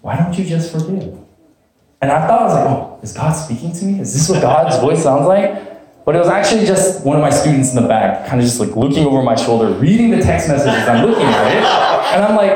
Why 0.00 0.16
don't 0.16 0.36
you 0.36 0.44
just 0.44 0.72
forgive? 0.72 1.18
And 2.00 2.10
I 2.10 2.26
thought 2.26 2.42
I 2.42 2.44
was 2.44 2.54
like, 2.54 2.64
oh, 2.66 3.00
is 3.02 3.12
God 3.12 3.32
speaking 3.32 3.72
to 3.72 3.84
me? 3.84 4.00
Is 4.00 4.12
this 4.12 4.28
what 4.28 4.42
God's 4.42 4.76
voice 4.78 5.04
sounds 5.04 5.26
like? 5.26 6.04
But 6.04 6.16
it 6.16 6.18
was 6.18 6.28
actually 6.28 6.66
just 6.66 7.06
one 7.06 7.16
of 7.16 7.22
my 7.22 7.30
students 7.30 7.74
in 7.74 7.80
the 7.80 7.88
back, 7.88 8.26
kind 8.26 8.40
of 8.40 8.46
just 8.46 8.58
like 8.58 8.74
looking 8.74 9.06
over 9.06 9.22
my 9.22 9.36
shoulder, 9.36 9.72
reading 9.78 10.10
the 10.10 10.20
text 10.20 10.48
messages 10.48 10.88
I'm 10.88 11.06
looking 11.06 11.24
at 11.24 11.56
it. 11.56 11.62
And 12.16 12.24
I'm 12.24 12.36
like, 12.36 12.50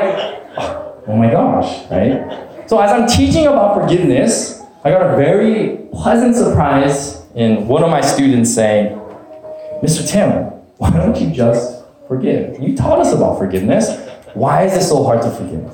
oh, 0.57 1.03
oh 1.07 1.15
my 1.15 1.31
gosh, 1.31 1.89
right? 1.89 2.67
So 2.69 2.79
as 2.81 2.91
I'm 2.91 3.07
teaching 3.07 3.47
about 3.47 3.81
forgiveness, 3.81 4.61
I 4.83 4.91
got 4.91 5.13
a 5.13 5.15
very 5.15 5.87
pleasant 5.93 6.35
surprise 6.35 7.23
in 7.35 7.67
one 7.69 7.83
of 7.83 7.89
my 7.89 8.01
students 8.01 8.53
saying, 8.53 8.97
Mr. 9.81 10.05
Tim, 10.05 10.51
why 10.77 10.89
don't 10.89 11.15
you 11.15 11.31
just 11.31 11.76
forgive? 12.07 12.59
You 12.61 12.75
taught 12.75 12.99
us 12.99 13.13
about 13.13 13.37
forgiveness. 13.37 13.89
Why 14.33 14.63
is 14.63 14.73
it 14.73 14.83
so 14.83 15.03
hard 15.03 15.21
to 15.23 15.31
forgive? 15.31 15.73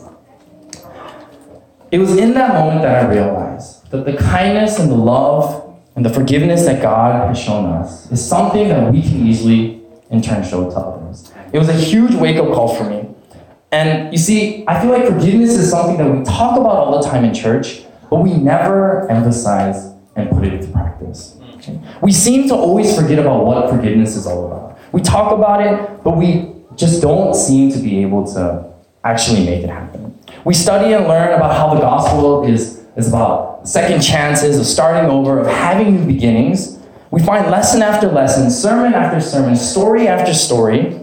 It 1.91 1.99
was 1.99 2.17
in 2.17 2.33
that 2.33 2.53
moment 2.53 2.81
that 2.81 3.05
I 3.05 3.07
realized 3.07 3.89
that 3.91 4.05
the 4.05 4.17
kindness 4.17 4.79
and 4.79 4.89
the 4.89 4.95
love 4.95 5.79
and 5.95 6.03
the 6.03 6.09
forgiveness 6.09 6.65
that 6.65 6.81
God 6.81 7.27
has 7.27 7.39
shown 7.39 7.65
us 7.65 8.11
is 8.11 8.25
something 8.27 8.67
that 8.69 8.91
we 8.91 9.01
can 9.01 9.27
easily, 9.27 9.83
in 10.09 10.21
turn, 10.21 10.43
show 10.43 10.69
to 10.69 10.75
others. 10.75 11.31
It 11.51 11.59
was 11.59 11.69
a 11.69 11.73
huge 11.73 12.15
wake 12.15 12.37
up 12.37 12.47
call 12.47 12.75
for 12.75 12.89
me. 12.89 13.09
And 13.71 14.11
you 14.11 14.17
see, 14.17 14.63
I 14.67 14.81
feel 14.81 14.91
like 14.91 15.05
forgiveness 15.07 15.51
is 15.51 15.69
something 15.69 15.97
that 15.97 16.09
we 16.09 16.23
talk 16.23 16.57
about 16.59 16.77
all 16.77 17.01
the 17.01 17.07
time 17.07 17.25
in 17.25 17.33
church, 17.33 17.83
but 18.09 18.21
we 18.21 18.33
never 18.33 19.09
emphasize 19.09 19.93
and 20.15 20.29
put 20.29 20.45
it 20.45 20.53
into 20.53 20.71
practice. 20.71 21.37
We 22.01 22.11
seem 22.11 22.47
to 22.49 22.55
always 22.55 22.95
forget 22.95 23.19
about 23.19 23.45
what 23.45 23.69
forgiveness 23.69 24.15
is 24.15 24.27
all 24.27 24.47
about. 24.47 24.72
We 24.93 25.01
talk 25.01 25.33
about 25.33 25.61
it, 25.61 26.03
but 26.03 26.15
we 26.15 26.53
just 26.75 27.01
don't 27.01 27.35
seem 27.35 27.71
to 27.71 27.79
be 27.79 28.01
able 28.03 28.31
to 28.33 28.71
actually 29.03 29.43
make 29.43 29.63
it 29.63 29.69
happen. 29.69 30.17
We 30.45 30.53
study 30.53 30.93
and 30.93 31.07
learn 31.07 31.33
about 31.33 31.57
how 31.57 31.73
the 31.73 31.81
gospel 31.81 32.45
is 32.45 32.81
is 32.95 33.07
about 33.07 33.67
second 33.67 34.01
chances, 34.01 34.59
of 34.59 34.67
starting 34.67 35.09
over, 35.09 35.39
of 35.39 35.47
having 35.47 35.95
new 35.95 36.05
beginnings. 36.05 36.77
We 37.09 37.23
find 37.23 37.49
lesson 37.49 37.81
after 37.81 38.07
lesson, 38.07 38.51
sermon 38.51 38.93
after 38.93 39.19
sermon, 39.19 39.55
story 39.55 40.07
after 40.07 40.31
story. 40.31 40.99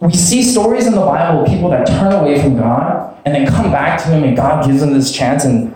We 0.00 0.14
see 0.14 0.42
stories 0.42 0.86
in 0.86 0.92
the 0.94 1.00
Bible 1.00 1.42
of 1.42 1.48
people 1.48 1.68
that 1.70 1.86
turn 1.86 2.12
away 2.12 2.40
from 2.40 2.56
God 2.56 3.18
and 3.26 3.34
then 3.34 3.46
come 3.46 3.70
back 3.70 4.02
to 4.02 4.08
Him, 4.08 4.24
and 4.24 4.34
God 4.34 4.66
gives 4.66 4.80
them 4.80 4.94
this 4.94 5.12
chance. 5.12 5.44
And 5.44 5.70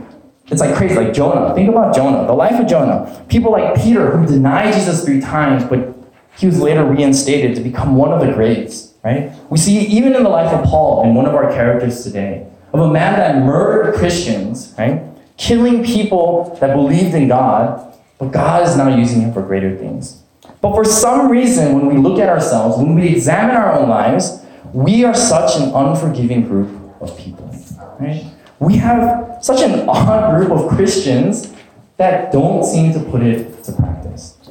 it's 0.46 0.60
like 0.60 0.74
crazy, 0.74 0.94
like 0.94 1.12
Jonah. 1.12 1.54
Think 1.54 1.68
about 1.68 1.94
Jonah, 1.94 2.26
the 2.26 2.32
life 2.32 2.58
of 2.58 2.66
Jonah. 2.66 3.24
People 3.28 3.52
like 3.52 3.74
Peter, 3.76 4.16
who 4.16 4.26
denied 4.26 4.72
Jesus 4.72 5.04
three 5.04 5.20
times, 5.20 5.64
but 5.64 5.99
he 6.40 6.46
was 6.46 6.58
later 6.58 6.84
reinstated 6.86 7.54
to 7.54 7.60
become 7.60 7.96
one 7.96 8.10
of 8.12 8.26
the 8.26 8.32
greats, 8.32 8.94
right? 9.04 9.30
We 9.50 9.58
see 9.58 9.78
even 9.78 10.14
in 10.14 10.22
the 10.22 10.30
life 10.30 10.50
of 10.54 10.64
Paul 10.64 11.02
and 11.02 11.14
one 11.14 11.26
of 11.26 11.34
our 11.34 11.52
characters 11.52 12.02
today, 12.02 12.46
of 12.72 12.80
a 12.80 12.90
man 12.90 13.18
that 13.18 13.44
murdered 13.44 13.94
Christians, 13.96 14.74
right? 14.78 15.02
Killing 15.36 15.84
people 15.84 16.56
that 16.60 16.74
believed 16.74 17.14
in 17.14 17.28
God, 17.28 17.94
but 18.18 18.32
God 18.32 18.66
is 18.66 18.74
now 18.74 18.88
using 18.96 19.20
him 19.20 19.34
for 19.34 19.42
greater 19.42 19.76
things. 19.76 20.22
But 20.62 20.74
for 20.74 20.84
some 20.84 21.30
reason, 21.30 21.74
when 21.74 21.86
we 21.86 22.00
look 22.00 22.18
at 22.18 22.30
ourselves, 22.30 22.78
when 22.78 22.94
we 22.94 23.08
examine 23.08 23.56
our 23.56 23.74
own 23.74 23.90
lives, 23.90 24.42
we 24.72 25.04
are 25.04 25.14
such 25.14 25.60
an 25.60 25.74
unforgiving 25.74 26.46
group 26.46 26.70
of 27.02 27.18
people, 27.18 27.54
right? 27.98 28.24
We 28.60 28.76
have 28.76 29.38
such 29.42 29.60
an 29.60 29.86
odd 29.86 30.36
group 30.38 30.50
of 30.52 30.68
Christians 30.68 31.52
that 31.98 32.32
don't 32.32 32.64
seem 32.64 32.94
to 32.94 33.00
put 33.00 33.22
it 33.22 33.62
to 33.64 33.72
practice. 33.72 33.89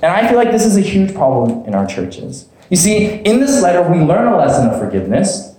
And 0.02 0.14
I 0.14 0.28
feel 0.28 0.38
like 0.38 0.52
this 0.52 0.66
is 0.66 0.78
a 0.78 0.82
huge 0.82 1.14
problem 1.14 1.66
in 1.66 1.76
our 1.76 1.86
churches. 1.86 2.48
You 2.70 2.78
see, 2.78 3.06
in 3.06 3.40
this 3.40 3.62
letter, 3.62 3.82
we 3.90 4.00
learn 4.00 4.28
a 4.28 4.38
lesson 4.38 4.70
of 4.70 4.80
forgiveness 4.80 5.56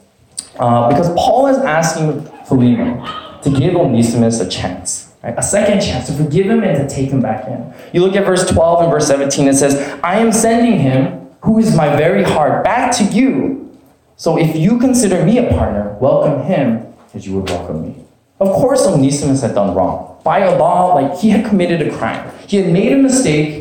uh, 0.59 0.89
because 0.89 1.13
Paul 1.15 1.49
is 1.49 1.59
asking 1.59 2.23
Philemon 2.47 3.05
to 3.43 3.51
give 3.51 3.75
Onesimus 3.75 4.41
a 4.41 4.49
chance, 4.49 5.13
right? 5.23 5.35
a 5.37 5.43
second 5.43 5.81
chance 5.81 6.07
to 6.07 6.13
forgive 6.13 6.47
him 6.47 6.63
and 6.63 6.77
to 6.77 6.95
take 6.95 7.11
him 7.11 7.21
back 7.21 7.47
in. 7.49 7.73
You 7.93 8.03
look 8.03 8.17
at 8.17 8.25
verse 8.25 8.49
12 8.49 8.83
and 8.83 8.91
verse 8.91 9.07
17, 9.07 9.49
it 9.49 9.55
says, 9.55 9.99
I 10.03 10.19
am 10.19 10.33
sending 10.33 10.79
him, 10.79 11.29
who 11.43 11.59
is 11.59 11.75
my 11.75 11.97
very 11.97 12.23
heart, 12.23 12.65
back 12.65 12.95
to 12.97 13.05
you. 13.05 13.79
So 14.17 14.39
if 14.39 14.55
you 14.55 14.79
consider 14.79 15.25
me 15.25 15.39
a 15.39 15.49
partner, 15.51 15.97
welcome 16.01 16.45
him 16.45 16.87
as 17.15 17.27
you 17.27 17.41
would 17.41 17.51
welcome 17.51 17.83
me. 17.83 18.05
Of 18.39 18.49
course, 18.53 18.87
Onesimus 18.87 19.43
had 19.43 19.55
done 19.55 19.75
wrong. 19.75 20.19
By 20.23 20.41
a 20.41 20.59
law, 20.59 20.95
like 20.95 21.19
he 21.19 21.31
had 21.31 21.45
committed 21.47 21.83
a 21.83 21.97
crime. 21.97 22.31
He 22.47 22.59
had 22.59 22.73
made 22.73 22.93
a 22.93 22.97
mistake 22.97 23.60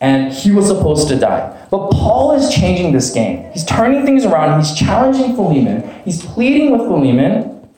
and 0.00 0.32
he 0.32 0.50
was 0.50 0.66
supposed 0.66 1.08
to 1.08 1.18
die. 1.18 1.56
But 1.70 1.90
Paul 1.90 2.32
is 2.32 2.52
changing 2.52 2.92
this 2.92 3.12
game. 3.12 3.50
He's 3.52 3.64
turning 3.64 4.04
things 4.04 4.24
around. 4.24 4.58
He's 4.58 4.74
challenging 4.74 5.34
Philemon. 5.36 5.88
He's 6.04 6.24
pleading 6.24 6.72
with 6.72 6.82
Philemon 6.82 7.68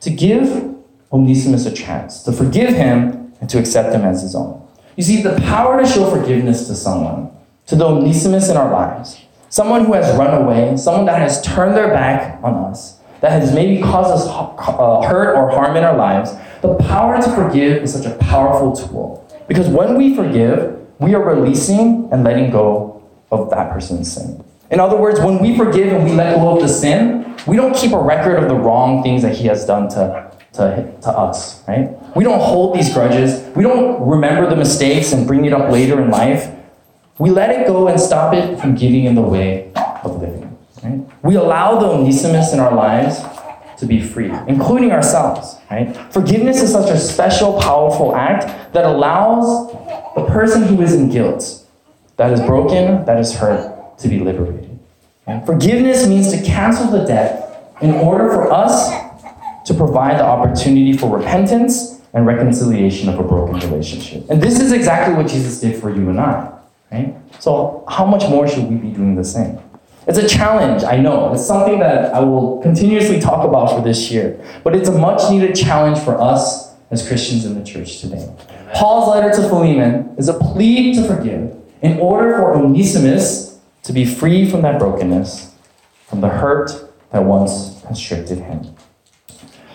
to 0.00 0.10
give 0.10 0.74
Onesimus 1.12 1.66
a 1.66 1.72
chance, 1.72 2.22
to 2.24 2.32
forgive 2.32 2.70
him 2.70 3.32
and 3.40 3.48
to 3.50 3.58
accept 3.58 3.94
him 3.94 4.02
as 4.02 4.22
his 4.22 4.34
own. 4.34 4.66
You 4.96 5.02
see, 5.02 5.22
the 5.22 5.36
power 5.40 5.80
to 5.80 5.86
show 5.86 6.10
forgiveness 6.10 6.66
to 6.66 6.74
someone, 6.74 7.30
to 7.66 7.76
the 7.76 7.86
Onesimus 7.86 8.48
in 8.48 8.56
our 8.56 8.70
lives, 8.70 9.20
someone 9.48 9.84
who 9.84 9.92
has 9.92 10.14
run 10.16 10.42
away, 10.42 10.76
someone 10.76 11.06
that 11.06 11.20
has 11.20 11.40
turned 11.42 11.76
their 11.76 11.88
back 11.88 12.42
on 12.42 12.54
us, 12.70 12.98
that 13.20 13.32
has 13.32 13.54
maybe 13.54 13.82
caused 13.82 14.10
us 14.10 14.26
uh, 14.26 15.02
hurt 15.02 15.36
or 15.36 15.50
harm 15.50 15.76
in 15.76 15.84
our 15.84 15.96
lives, 15.96 16.32
the 16.62 16.74
power 16.74 17.20
to 17.20 17.30
forgive 17.34 17.82
is 17.82 17.92
such 17.92 18.06
a 18.06 18.16
powerful 18.16 18.74
tool. 18.74 19.26
Because 19.48 19.68
when 19.68 19.96
we 19.96 20.14
forgive, 20.14 20.79
we 21.00 21.14
are 21.14 21.22
releasing 21.22 22.08
and 22.12 22.22
letting 22.22 22.50
go 22.50 23.02
of 23.30 23.50
that 23.50 23.72
person's 23.72 24.12
sin. 24.12 24.44
In 24.70 24.78
other 24.78 24.96
words, 24.96 25.18
when 25.20 25.40
we 25.40 25.56
forgive 25.56 25.92
and 25.92 26.04
we 26.04 26.12
let 26.12 26.36
go 26.36 26.54
of 26.54 26.62
the 26.62 26.68
sin, 26.68 27.34
we 27.46 27.56
don't 27.56 27.74
keep 27.74 27.92
a 27.92 28.00
record 28.00 28.40
of 28.40 28.48
the 28.48 28.54
wrong 28.54 29.02
things 29.02 29.22
that 29.22 29.34
he 29.34 29.46
has 29.46 29.64
done 29.66 29.88
to, 29.90 30.30
to, 30.52 30.92
to 31.02 31.08
us, 31.10 31.66
right? 31.66 31.90
We 32.14 32.22
don't 32.22 32.40
hold 32.40 32.76
these 32.76 32.92
grudges. 32.92 33.42
We 33.56 33.62
don't 33.62 34.06
remember 34.06 34.48
the 34.48 34.56
mistakes 34.56 35.12
and 35.12 35.26
bring 35.26 35.44
it 35.44 35.52
up 35.52 35.72
later 35.72 36.00
in 36.00 36.10
life. 36.10 36.54
We 37.18 37.30
let 37.30 37.50
it 37.50 37.66
go 37.66 37.88
and 37.88 37.98
stop 37.98 38.34
it 38.34 38.60
from 38.60 38.74
getting 38.74 39.04
in 39.04 39.14
the 39.14 39.22
way 39.22 39.72
of 40.04 40.20
living. 40.20 40.58
Right? 40.82 41.00
We 41.22 41.36
allow 41.36 41.78
the 41.78 41.86
Onesimus 41.86 42.52
in 42.52 42.60
our 42.60 42.74
lives 42.74 43.20
to 43.78 43.86
be 43.86 44.02
free, 44.02 44.30
including 44.46 44.92
ourselves. 44.92 45.56
Right? 45.70 45.96
Forgiveness 46.12 46.62
is 46.62 46.72
such 46.72 46.90
a 46.90 46.98
special, 46.98 47.60
powerful 47.60 48.14
act 48.14 48.72
that 48.72 48.84
allows 48.84 49.72
the 50.14 50.24
person 50.26 50.62
who 50.62 50.80
is 50.82 50.94
in 50.94 51.08
guilt, 51.08 51.66
that 52.16 52.32
is 52.32 52.40
broken, 52.40 53.04
that 53.04 53.18
is 53.18 53.34
hurt, 53.34 53.98
to 53.98 54.08
be 54.08 54.18
liberated. 54.18 54.78
And 55.26 55.44
forgiveness 55.46 56.06
means 56.06 56.32
to 56.32 56.42
cancel 56.42 56.90
the 56.90 57.04
debt 57.04 57.74
in 57.80 57.92
order 57.92 58.28
for 58.28 58.52
us 58.52 58.90
to 59.64 59.74
provide 59.74 60.18
the 60.18 60.24
opportunity 60.24 60.92
for 60.96 61.16
repentance 61.16 62.00
and 62.12 62.26
reconciliation 62.26 63.08
of 63.08 63.18
a 63.18 63.22
broken 63.22 63.58
relationship. 63.70 64.28
And 64.28 64.42
this 64.42 64.60
is 64.60 64.72
exactly 64.72 65.14
what 65.14 65.28
Jesus 65.28 65.60
did 65.60 65.80
for 65.80 65.90
you 65.90 66.10
and 66.10 66.20
I. 66.20 66.52
Right? 66.90 67.14
So, 67.38 67.84
how 67.88 68.04
much 68.04 68.28
more 68.28 68.48
should 68.48 68.68
we 68.68 68.76
be 68.76 68.90
doing 68.90 69.14
the 69.14 69.24
same? 69.24 69.58
It's 70.08 70.18
a 70.18 70.26
challenge, 70.26 70.82
I 70.82 70.96
know. 70.96 71.32
It's 71.32 71.46
something 71.46 71.78
that 71.78 72.12
I 72.12 72.20
will 72.20 72.60
continuously 72.62 73.20
talk 73.20 73.46
about 73.46 73.70
for 73.70 73.80
this 73.80 74.10
year. 74.10 74.44
But 74.64 74.74
it's 74.74 74.88
a 74.88 74.98
much 74.98 75.30
needed 75.30 75.54
challenge 75.54 76.00
for 76.00 76.20
us 76.20 76.69
as 76.90 77.06
Christians 77.06 77.44
in 77.44 77.54
the 77.58 77.64
church 77.64 78.00
today. 78.00 78.28
Paul's 78.74 79.08
letter 79.08 79.30
to 79.30 79.48
Philemon 79.48 80.14
is 80.18 80.28
a 80.28 80.34
plea 80.34 80.94
to 80.94 81.06
forgive 81.06 81.56
in 81.82 81.98
order 81.98 82.36
for 82.36 82.54
Onesimus 82.54 83.58
to 83.84 83.92
be 83.92 84.04
free 84.04 84.48
from 84.48 84.62
that 84.62 84.78
brokenness, 84.78 85.54
from 86.06 86.20
the 86.20 86.28
hurt 86.28 86.70
that 87.12 87.24
once 87.24 87.82
constricted 87.86 88.38
him. 88.38 88.74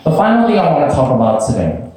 The 0.04 0.12
final 0.12 0.46
thing 0.46 0.58
I 0.58 0.72
want 0.72 0.90
to 0.90 0.94
talk 0.94 1.14
about 1.14 1.46
today 1.46 1.90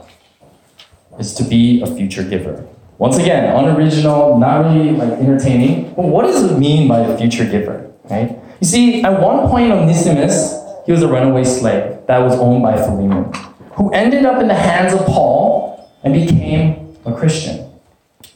is 1.19 1.33
to 1.35 1.43
be 1.43 1.81
a 1.81 1.87
future 1.87 2.23
giver. 2.23 2.65
Once 2.97 3.17
again, 3.17 3.55
unoriginal, 3.55 4.37
not 4.39 4.65
really 4.65 4.91
like 4.91 5.11
entertaining. 5.19 5.93
But 5.93 6.05
what 6.05 6.23
does 6.23 6.51
it 6.51 6.57
mean 6.57 6.87
by 6.87 6.99
a 6.99 7.17
future 7.17 7.45
giver? 7.45 7.91
Right? 8.09 8.37
You 8.59 8.67
see, 8.67 9.03
at 9.03 9.21
one 9.21 9.47
point, 9.47 9.71
Onesimus, 9.71 10.55
he 10.85 10.91
was 10.91 11.01
a 11.03 11.07
runaway 11.07 11.43
slave 11.43 12.05
that 12.07 12.17
was 12.19 12.33
owned 12.39 12.63
by 12.63 12.75
Philemon, 12.75 13.31
who 13.79 13.89
ended 13.91 14.25
up 14.25 14.41
in 14.41 14.49
the 14.49 14.53
hands 14.53 14.93
of 14.93 15.05
Paul 15.05 15.89
and 16.03 16.13
became 16.13 16.97
a 17.05 17.13
Christian. 17.13 17.71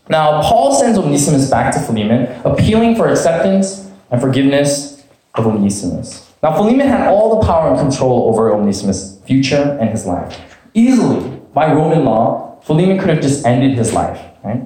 Now, 0.07 0.41
Paul 0.41 0.73
sends 0.73 0.97
Onesimus 0.97 1.49
back 1.49 1.73
to 1.73 1.81
Philemon, 1.81 2.27
appealing 2.45 2.95
for 2.95 3.09
acceptance 3.09 3.91
and 4.09 4.21
forgiveness 4.21 5.03
of 5.35 5.45
Onesimus. 5.45 6.31
Now, 6.41 6.55
Philemon 6.55 6.87
had 6.87 7.09
all 7.09 7.39
the 7.39 7.45
power 7.45 7.69
and 7.69 7.77
control 7.77 8.29
over 8.29 8.53
Onesimus' 8.53 9.19
future 9.25 9.77
and 9.81 9.89
his 9.89 10.05
life. 10.05 10.39
Easily, 10.73 11.41
by 11.53 11.73
Roman 11.73 12.05
law, 12.05 12.57
Philemon 12.61 12.97
could 12.97 13.09
have 13.09 13.21
just 13.21 13.45
ended 13.45 13.77
his 13.77 13.91
life, 13.91 14.19
right? 14.45 14.63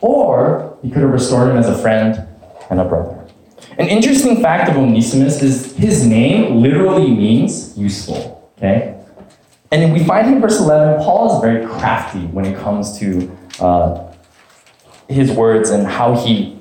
Or 0.00 0.78
he 0.82 0.90
could 0.90 1.02
have 1.02 1.10
restored 1.10 1.50
him 1.50 1.56
as 1.56 1.68
a 1.68 1.76
friend 1.76 2.28
and 2.70 2.80
a 2.80 2.84
brother. 2.84 3.26
An 3.76 3.88
interesting 3.88 4.40
fact 4.40 4.70
of 4.70 4.76
Onesimus 4.76 5.42
is 5.42 5.74
his 5.74 6.06
name 6.06 6.60
literally 6.62 7.10
means 7.10 7.76
useful, 7.76 8.48
okay? 8.56 8.99
And 9.72 9.92
we 9.92 10.04
find 10.04 10.26
in 10.26 10.40
verse 10.40 10.58
11, 10.58 11.02
Paul 11.04 11.36
is 11.36 11.42
very 11.42 11.64
crafty 11.64 12.26
when 12.26 12.44
it 12.44 12.58
comes 12.58 12.98
to 12.98 13.30
uh, 13.60 14.12
his 15.08 15.30
words 15.30 15.70
and 15.70 15.86
how 15.86 16.14
he 16.14 16.58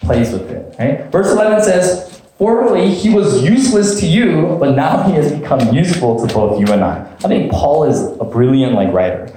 plays 0.00 0.32
with 0.32 0.50
it, 0.50 0.76
right? 0.78 1.10
Verse 1.10 1.28
11 1.28 1.64
says, 1.64 2.22
Formerly 2.38 2.92
he 2.92 3.10
was 3.10 3.42
useless 3.42 4.00
to 4.00 4.06
you, 4.06 4.56
but 4.58 4.74
now 4.74 5.02
he 5.04 5.12
has 5.12 5.32
become 5.32 5.72
useful 5.74 6.24
to 6.26 6.34
both 6.34 6.60
you 6.60 6.72
and 6.72 6.82
I. 6.82 7.08
I 7.18 7.28
think 7.28 7.52
Paul 7.52 7.84
is 7.84 8.00
a 8.20 8.24
brilliant 8.24 8.74
like 8.74 8.92
writer. 8.92 9.32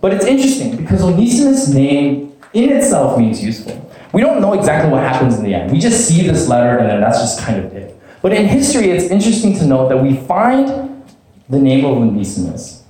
But 0.00 0.12
it's 0.12 0.24
interesting 0.24 0.76
because 0.76 1.02
Onesimus' 1.02 1.68
name 1.68 2.36
in 2.54 2.70
itself 2.72 3.18
means 3.18 3.42
useful. 3.42 3.84
We 4.12 4.22
don't 4.22 4.40
know 4.40 4.54
exactly 4.54 4.90
what 4.90 5.02
happens 5.02 5.36
in 5.36 5.44
the 5.44 5.54
end. 5.54 5.70
We 5.70 5.78
just 5.78 6.06
see 6.08 6.26
this 6.26 6.48
letter 6.48 6.78
and 6.78 6.88
then 6.88 7.00
that's 7.00 7.18
just 7.18 7.40
kind 7.40 7.64
of 7.64 7.72
it. 7.72 8.00
But 8.22 8.32
in 8.32 8.46
history, 8.46 8.90
it's 8.90 9.10
interesting 9.10 9.56
to 9.58 9.66
note 9.66 9.88
that 9.90 10.02
we 10.02 10.16
find 10.16 10.87
the 11.48 11.58
name 11.58 11.84
of 11.84 11.96
Onesimus. 11.96 12.84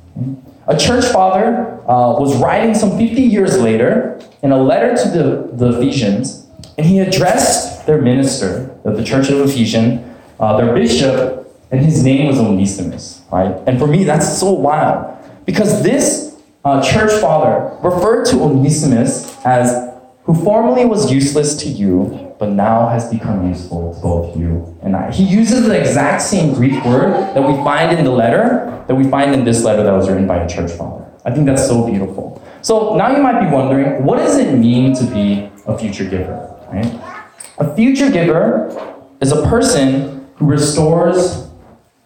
A 0.66 0.76
church 0.76 1.04
father 1.06 1.80
uh, 1.88 2.18
was 2.18 2.36
writing 2.36 2.74
some 2.74 2.98
50 2.98 3.22
years 3.22 3.58
later 3.58 4.20
in 4.42 4.52
a 4.52 4.58
letter 4.58 4.94
to 5.02 5.08
the, 5.08 5.50
the 5.52 5.78
Ephesians, 5.78 6.46
and 6.76 6.86
he 6.86 6.98
addressed 6.98 7.86
their 7.86 8.00
minister 8.00 8.76
of 8.84 8.96
the 8.96 9.04
church 9.04 9.30
of 9.30 9.40
Ephesians, 9.48 10.04
uh, 10.40 10.56
their 10.56 10.74
bishop, 10.74 11.50
and 11.70 11.80
his 11.80 12.02
name 12.02 12.26
was 12.26 12.38
Onesimus. 12.38 13.22
Right? 13.32 13.54
And 13.66 13.78
for 13.78 13.86
me, 13.86 14.04
that's 14.04 14.38
so 14.38 14.52
wild 14.52 15.16
because 15.44 15.82
this 15.82 16.36
uh, 16.64 16.82
church 16.82 17.12
father 17.20 17.76
referred 17.82 18.26
to 18.26 18.42
Onesimus 18.42 19.34
as 19.44 19.88
who 20.24 20.34
formerly 20.34 20.84
was 20.84 21.10
useless 21.10 21.54
to 21.62 21.68
you, 21.68 22.27
but 22.38 22.50
now 22.50 22.88
has 22.88 23.10
become 23.10 23.48
useful 23.48 23.94
to 23.94 24.00
both 24.00 24.36
you 24.36 24.78
and 24.82 24.94
I. 24.94 25.10
He 25.10 25.24
uses 25.24 25.66
the 25.66 25.78
exact 25.78 26.22
same 26.22 26.54
Greek 26.54 26.84
word 26.84 27.12
that 27.34 27.42
we 27.42 27.54
find 27.64 27.98
in 27.98 28.04
the 28.04 28.10
letter, 28.10 28.84
that 28.86 28.94
we 28.94 29.08
find 29.10 29.34
in 29.34 29.44
this 29.44 29.64
letter 29.64 29.82
that 29.82 29.92
was 29.92 30.08
written 30.08 30.26
by 30.26 30.36
a 30.36 30.48
church 30.48 30.70
father. 30.70 31.04
I 31.24 31.32
think 31.32 31.46
that's 31.46 31.66
so 31.66 31.86
beautiful. 31.86 32.42
So 32.62 32.96
now 32.96 33.14
you 33.14 33.22
might 33.22 33.40
be 33.44 33.50
wondering, 33.50 34.04
what 34.04 34.18
does 34.18 34.38
it 34.38 34.56
mean 34.56 34.94
to 34.94 35.04
be 35.04 35.50
a 35.66 35.76
future 35.76 36.04
giver? 36.04 36.54
Right? 36.72 36.86
A 37.58 37.74
future 37.74 38.10
giver 38.10 38.68
is 39.20 39.32
a 39.32 39.42
person 39.48 40.28
who 40.36 40.46
restores 40.46 41.48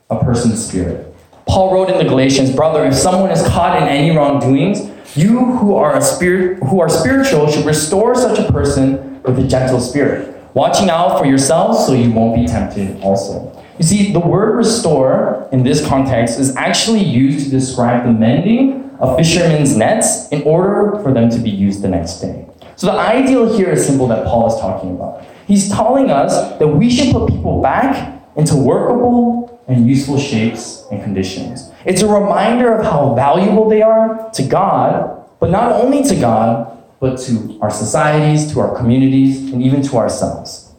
a 0.09 0.19
person's 0.19 0.67
spirit. 0.67 1.15
Paul 1.47 1.75
wrote 1.75 1.91
in 1.91 1.99
the 1.99 2.05
Galatians, 2.05 2.55
brother, 2.55 2.85
if 2.87 2.95
someone 2.95 3.31
is 3.31 3.47
caught 3.49 3.83
in 3.83 3.89
any 3.89 4.17
wrongdoings, 4.17 4.91
you 5.15 5.45
who 5.57 5.75
are, 5.75 5.97
a 5.97 6.01
spirit, 6.01 6.59
who 6.63 6.81
are 6.81 6.89
spiritual 6.89 7.51
should 7.51 7.67
restore 7.67 8.15
such 8.15 8.39
a 8.39 8.51
person 8.51 9.12
with 9.25 9.39
a 9.39 9.47
gentle 9.47 9.81
spirit, 9.81 10.37
watching 10.55 10.91
out 10.91 11.19
for 11.19 11.27
yourselves 11.27 11.87
so 11.87 11.93
you 11.93 12.11
won't 12.11 12.35
be 12.35 12.47
tempted 12.47 13.01
also. 13.03 13.49
You 13.79 13.85
see, 13.85 14.13
the 14.13 14.21
word 14.21 14.57
restore 14.57 15.49
in 15.53 15.63
this 15.63 15.87
context 15.87 16.39
is 16.39 16.55
actually 16.57 17.03
used 17.03 17.47
to 17.47 17.51
describe 17.51 18.05
the 18.05 18.13
mending 18.13 18.91
of 19.01 19.17
fishermen's 19.17 19.77
nets 19.77 20.29
in 20.29 20.43
order 20.43 21.03
for 21.03 21.13
them 21.13 21.31
to 21.31 21.39
be 21.39 21.51
used 21.51 21.83
the 21.83 21.89
next 21.89 22.21
day. 22.21 22.47
So 22.77 22.87
the 22.87 22.93
ideal 22.93 23.57
here 23.57 23.71
is 23.71 23.87
simple 23.87 24.07
that 24.09 24.27
Paul 24.27 24.53
is 24.53 24.61
talking 24.61 24.95
about. 24.95 25.25
He's 25.47 25.69
telling 25.71 26.11
us 26.11 26.59
that 26.59 26.69
we 26.69 26.91
should 26.91 27.13
put 27.13 27.29
people 27.29 27.61
back 27.61 28.23
into 28.37 28.57
workable, 28.57 29.61
and 29.69 29.89
useful 29.89 30.19
shapes 30.19 30.85
and 30.91 31.03
conditions. 31.03 31.71
It's 31.85 32.03
a 32.03 32.09
reminder 32.09 32.75
of 32.75 32.85
how 32.85 33.15
valuable 33.15 33.69
they 33.69 33.83
are 33.83 34.31
to 34.35 34.43
God, 34.43 35.25
but 35.39 35.51
not 35.51 35.73
only 35.73 36.03
to 36.05 36.17
God, 36.17 36.82
but 37.03 37.19
to 37.19 37.59
our 37.61 37.69
societies, 37.69 38.53
to 38.53 38.61
our 38.61 38.77
communities, 38.77 39.53
and 39.53 39.61
even 39.61 39.83
to 39.83 39.97
ourselves. 39.97 40.73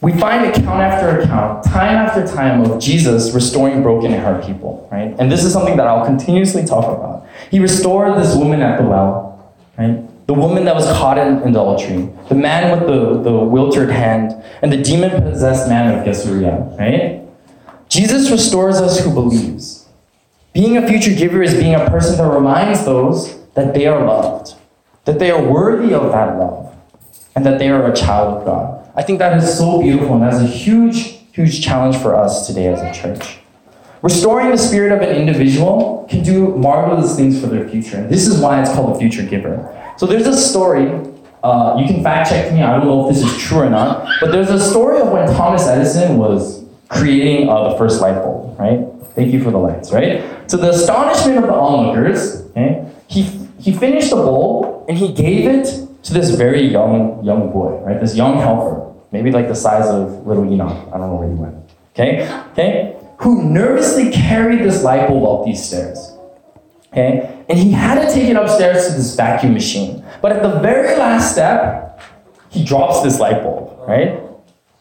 We 0.00 0.12
find 0.12 0.46
account 0.46 0.80
after 0.80 1.20
account, 1.20 1.64
time 1.64 1.96
after 1.96 2.26
time, 2.26 2.62
of 2.62 2.80
Jesus 2.80 3.34
restoring 3.34 3.82
broken 3.82 4.14
and 4.14 4.22
hurt 4.22 4.42
people, 4.42 4.88
right? 4.90 5.14
And 5.18 5.30
this 5.30 5.44
is 5.44 5.52
something 5.52 5.76
that 5.76 5.86
I'll 5.86 6.06
continuously 6.06 6.64
talk 6.64 6.86
about. 6.86 7.28
He 7.50 7.60
restored 7.60 8.16
this 8.16 8.34
woman 8.34 8.62
at 8.62 8.80
the 8.80 8.88
well, 8.88 9.54
right? 9.76 10.02
The 10.26 10.34
woman 10.34 10.64
that 10.64 10.74
was 10.74 10.86
caught 10.92 11.18
in 11.18 11.46
adultery, 11.46 12.08
the 12.30 12.34
man 12.34 12.70
with 12.70 12.88
the, 12.88 13.22
the 13.22 13.36
wilted 13.36 13.90
hand, 13.90 14.42
and 14.62 14.72
the 14.72 14.82
demon 14.82 15.10
possessed 15.20 15.68
man 15.68 15.94
of 15.94 16.06
Caesarea, 16.06 16.74
right? 16.78 17.20
Jesus 17.90 18.30
restores 18.30 18.80
us 18.80 18.98
who 18.98 19.12
believes. 19.12 19.86
Being 20.54 20.78
a 20.78 20.88
future 20.88 21.14
giver 21.14 21.42
is 21.42 21.52
being 21.52 21.74
a 21.74 21.90
person 21.90 22.16
that 22.16 22.32
reminds 22.32 22.86
those 22.86 23.43
that 23.54 23.74
they 23.74 23.86
are 23.86 24.04
loved, 24.04 24.54
that 25.04 25.18
they 25.18 25.30
are 25.30 25.42
worthy 25.42 25.94
of 25.94 26.12
that 26.12 26.38
love, 26.38 26.74
and 27.34 27.44
that 27.46 27.58
they 27.58 27.68
are 27.68 27.90
a 27.90 27.94
child 27.94 28.38
of 28.38 28.44
God. 28.44 28.90
I 28.96 29.02
think 29.02 29.18
that 29.18 29.36
is 29.36 29.56
so 29.56 29.80
beautiful, 29.80 30.14
and 30.14 30.22
that's 30.22 30.38
a 30.38 30.46
huge, 30.46 31.18
huge 31.32 31.64
challenge 31.64 31.96
for 31.96 32.14
us 32.14 32.46
today 32.46 32.68
as 32.68 32.80
a 32.80 32.92
church. 32.92 33.38
Restoring 34.02 34.50
the 34.50 34.58
spirit 34.58 34.92
of 34.92 35.00
an 35.00 35.16
individual 35.16 36.06
can 36.10 36.22
do 36.22 36.54
marvelous 36.56 37.16
things 37.16 37.40
for 37.40 37.46
their 37.46 37.66
future. 37.68 37.96
And 37.96 38.10
this 38.10 38.26
is 38.26 38.38
why 38.38 38.60
it's 38.60 38.70
called 38.70 38.94
the 38.94 38.98
future 38.98 39.22
giver. 39.22 39.94
So 39.96 40.06
there's 40.06 40.26
a 40.26 40.36
story, 40.36 40.88
uh, 41.42 41.76
you 41.80 41.86
can 41.86 42.02
fact 42.02 42.28
check 42.28 42.52
me, 42.52 42.62
I 42.62 42.76
don't 42.76 42.86
know 42.86 43.08
if 43.08 43.14
this 43.14 43.24
is 43.24 43.36
true 43.38 43.60
or 43.60 43.70
not, 43.70 44.06
but 44.20 44.30
there's 44.30 44.50
a 44.50 44.60
story 44.60 45.00
of 45.00 45.10
when 45.10 45.26
Thomas 45.34 45.66
Edison 45.66 46.18
was 46.18 46.64
creating 46.88 47.48
uh, 47.48 47.70
the 47.70 47.78
first 47.78 48.00
light 48.00 48.16
bulb, 48.16 48.58
right? 48.58 48.80
Thank 49.14 49.32
you 49.32 49.42
for 49.42 49.50
the 49.50 49.58
lights, 49.58 49.90
right? 49.90 50.48
To 50.48 50.56
the 50.56 50.70
astonishment 50.70 51.38
of 51.38 51.44
the 51.44 51.54
onlookers, 51.54 52.42
okay, 52.50 52.86
he, 53.06 53.43
he 53.64 53.72
finished 53.72 54.10
the 54.10 54.16
bulb 54.16 54.84
and 54.90 54.98
he 54.98 55.10
gave 55.10 55.48
it 55.48 55.64
to 56.02 56.12
this 56.12 56.30
very 56.30 56.66
young 56.66 57.24
young 57.24 57.50
boy, 57.50 57.80
right? 57.82 57.98
This 57.98 58.14
young 58.14 58.36
helper, 58.36 58.92
maybe 59.10 59.30
like 59.32 59.48
the 59.48 59.54
size 59.54 59.86
of 59.86 60.26
little 60.26 60.44
Enoch. 60.44 60.86
I 60.92 60.98
don't 60.98 61.08
know 61.08 61.16
where 61.16 61.30
he 61.30 61.34
went. 61.34 61.56
Okay, 61.92 62.30
okay, 62.52 62.96
who 63.20 63.42
nervously 63.42 64.10
carried 64.10 64.60
this 64.60 64.82
light 64.82 65.08
bulb 65.08 65.24
up 65.24 65.46
these 65.46 65.64
stairs. 65.64 66.12
Okay, 66.92 67.42
and 67.48 67.58
he 67.58 67.72
had 67.72 68.06
to 68.06 68.12
take 68.12 68.28
it 68.28 68.36
upstairs 68.36 68.88
to 68.88 68.92
this 68.92 69.16
vacuum 69.16 69.54
machine. 69.54 70.04
But 70.20 70.32
at 70.32 70.42
the 70.42 70.60
very 70.60 70.98
last 70.98 71.32
step, 71.32 72.02
he 72.50 72.64
drops 72.64 73.02
this 73.02 73.18
light 73.18 73.42
bulb, 73.42 73.88
right? 73.88 74.20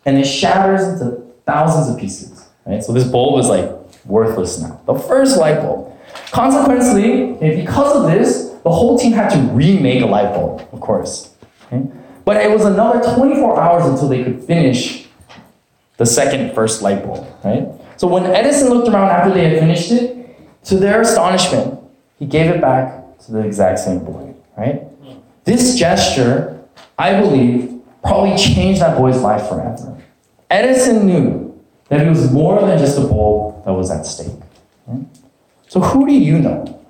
And 0.05 0.17
it 0.17 0.25
shatters 0.25 0.83
into 0.85 1.23
thousands 1.45 1.87
of 1.87 1.97
pieces, 1.97 2.49
right? 2.65 2.83
So 2.83 2.91
this 2.91 3.07
bulb 3.07 3.39
is 3.39 3.47
like 3.47 3.71
worthless 4.03 4.59
now. 4.59 4.81
The 4.85 4.99
first 4.99 5.37
light 5.37 5.61
bulb. 5.61 5.97
Consequently, 6.31 7.33
because 7.39 7.95
of 7.95 8.11
this, 8.11 8.52
the 8.63 8.71
whole 8.71 8.97
team 8.97 9.11
had 9.11 9.29
to 9.29 9.39
remake 9.53 10.01
a 10.01 10.05
light 10.05 10.33
bulb, 10.33 10.67
of 10.71 10.79
course. 10.79 11.35
Okay? 11.67 11.85
But 12.25 12.37
it 12.37 12.49
was 12.49 12.65
another 12.65 13.01
24 13.15 13.59
hours 13.59 13.85
until 13.85 14.07
they 14.07 14.23
could 14.23 14.43
finish 14.43 15.07
the 15.97 16.05
second 16.05 16.55
first 16.55 16.81
light 16.81 17.03
bulb, 17.03 17.27
right? 17.43 17.67
So 17.97 18.07
when 18.07 18.25
Edison 18.25 18.69
looked 18.69 18.87
around 18.87 19.09
after 19.09 19.33
they 19.33 19.49
had 19.49 19.59
finished 19.59 19.91
it, 19.91 20.13
to 20.65 20.77
their 20.77 21.01
astonishment, 21.01 21.79
he 22.17 22.25
gave 22.25 22.49
it 22.49 22.61
back 22.61 23.19
to 23.25 23.31
the 23.33 23.39
exact 23.39 23.79
same 23.79 23.99
boy, 23.99 24.33
right? 24.57 24.81
This 25.43 25.77
gesture, 25.77 26.63
I 26.97 27.19
believe, 27.19 27.81
probably 28.01 28.37
changed 28.37 28.81
that 28.81 28.97
boy's 28.97 29.19
life 29.21 29.47
forever. 29.49 30.01
Edison 30.49 31.05
knew 31.05 31.61
that 31.89 32.01
it 32.01 32.09
was 32.09 32.31
more 32.31 32.61
than 32.61 32.77
just 32.79 32.97
a 32.97 33.01
bulb 33.01 33.65
that 33.65 33.73
was 33.73 33.91
at 33.91 34.05
stake. 34.05 34.39
Right? 34.87 35.05
So 35.67 35.81
who 35.81 36.07
do 36.07 36.13
you 36.13 36.39
know 36.39 36.81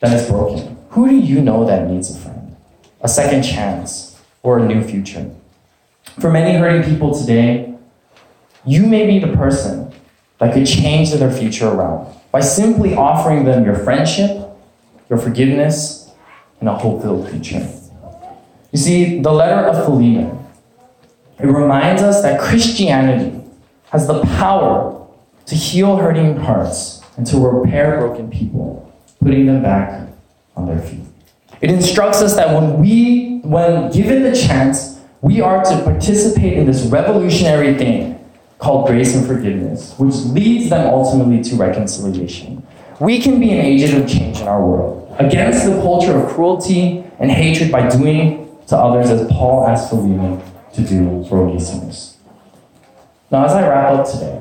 that 0.00 0.12
is 0.12 0.28
broken? 0.28 0.75
Who 0.96 1.06
do 1.10 1.14
you 1.14 1.42
know 1.42 1.66
that 1.66 1.90
needs 1.90 2.08
a 2.16 2.18
friend, 2.18 2.56
a 3.02 3.08
second 3.08 3.42
chance, 3.42 4.18
or 4.42 4.58
a 4.58 4.66
new 4.66 4.82
future? 4.82 5.30
For 6.18 6.30
many 6.30 6.56
hurting 6.56 6.90
people 6.90 7.14
today, 7.14 7.74
you 8.64 8.86
may 8.86 9.06
be 9.06 9.18
the 9.18 9.36
person 9.36 9.92
that 10.38 10.54
could 10.54 10.66
change 10.66 11.12
their 11.12 11.30
future 11.30 11.68
around 11.68 12.16
by 12.32 12.40
simply 12.40 12.94
offering 12.94 13.44
them 13.44 13.62
your 13.62 13.74
friendship, 13.74 14.48
your 15.10 15.18
forgiveness, 15.18 16.14
and 16.60 16.68
a 16.70 16.74
hope 16.74 17.02
filled 17.02 17.28
future. 17.28 17.68
You 18.72 18.78
see, 18.78 19.20
the 19.20 19.32
letter 19.32 19.68
of 19.68 19.84
Philemon, 19.84 20.46
it 21.38 21.44
reminds 21.44 22.00
us 22.00 22.22
that 22.22 22.40
Christianity 22.40 23.38
has 23.90 24.06
the 24.06 24.22
power 24.38 25.06
to 25.44 25.54
heal 25.54 25.98
hurting 25.98 26.38
hearts 26.38 27.02
and 27.18 27.26
to 27.26 27.36
repair 27.36 27.98
broken 27.98 28.30
people, 28.30 28.90
putting 29.20 29.44
them 29.44 29.62
back 29.62 30.06
on 30.56 30.66
their 30.66 30.80
feet. 30.80 31.04
It 31.60 31.70
instructs 31.70 32.20
us 32.20 32.36
that 32.36 32.54
when 32.54 32.80
we, 32.80 33.38
when 33.38 33.90
given 33.90 34.22
the 34.22 34.34
chance, 34.34 35.00
we 35.20 35.40
are 35.40 35.64
to 35.64 35.82
participate 35.82 36.54
in 36.54 36.66
this 36.66 36.86
revolutionary 36.86 37.74
thing 37.74 38.12
called 38.58 38.86
grace 38.86 39.14
and 39.14 39.26
forgiveness, 39.26 39.94
which 39.98 40.14
leads 40.26 40.70
them 40.70 40.86
ultimately 40.86 41.42
to 41.42 41.56
reconciliation. 41.56 42.66
We 43.00 43.20
can 43.20 43.40
be 43.40 43.50
an 43.52 43.64
agent 43.64 44.02
of 44.02 44.08
change 44.08 44.40
in 44.40 44.48
our 44.48 44.64
world 44.64 45.14
against 45.18 45.66
the 45.66 45.72
culture 45.80 46.16
of 46.16 46.28
cruelty 46.32 47.04
and 47.18 47.30
hatred 47.30 47.70
by 47.70 47.88
doing 47.88 48.58
to 48.68 48.76
others 48.76 49.10
as 49.10 49.26
Paul 49.28 49.66
asked 49.66 49.90
Philemon 49.90 50.42
to 50.74 50.82
do 50.82 51.24
for 51.28 51.38
Onesimus. 51.38 52.18
Now, 53.30 53.44
as 53.44 53.52
I 53.52 53.68
wrap 53.68 53.92
up 53.92 54.10
today, 54.10 54.40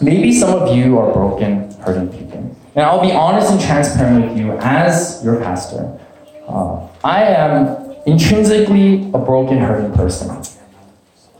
maybe 0.00 0.32
some 0.32 0.54
of 0.54 0.76
you 0.76 0.98
are 0.98 1.12
broken, 1.12 1.70
hurting 1.80 2.08
people. 2.08 2.56
And 2.76 2.84
I'll 2.84 3.00
be 3.00 3.10
honest 3.10 3.50
and 3.50 3.58
transparent 3.58 4.28
with 4.28 4.38
you 4.38 4.52
as 4.58 5.22
your 5.24 5.40
pastor. 5.40 5.98
Uh, 6.46 6.86
I 7.02 7.22
am 7.22 7.96
intrinsically 8.04 9.10
a 9.14 9.18
broken, 9.18 9.56
hurting 9.56 9.94
person. 9.94 10.44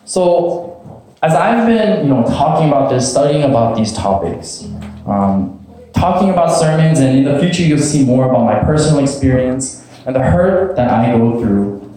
So, 0.06 1.04
as 1.22 1.34
I've 1.34 1.66
been, 1.66 2.06
you 2.06 2.14
know, 2.14 2.24
talking 2.24 2.68
about 2.68 2.88
this, 2.88 3.10
studying 3.10 3.42
about 3.42 3.76
these 3.76 3.92
topics, 3.92 4.64
um, 5.06 5.62
talking 5.92 6.30
about 6.30 6.58
sermons, 6.58 7.00
and 7.00 7.18
in 7.18 7.24
the 7.24 7.38
future 7.38 7.62
you'll 7.62 7.78
see 7.80 8.02
more 8.02 8.30
about 8.30 8.46
my 8.46 8.58
personal 8.60 9.02
experience 9.02 9.86
and 10.06 10.16
the 10.16 10.20
hurt 10.20 10.74
that 10.76 10.88
I 10.88 11.18
go 11.18 11.38
through. 11.38 11.94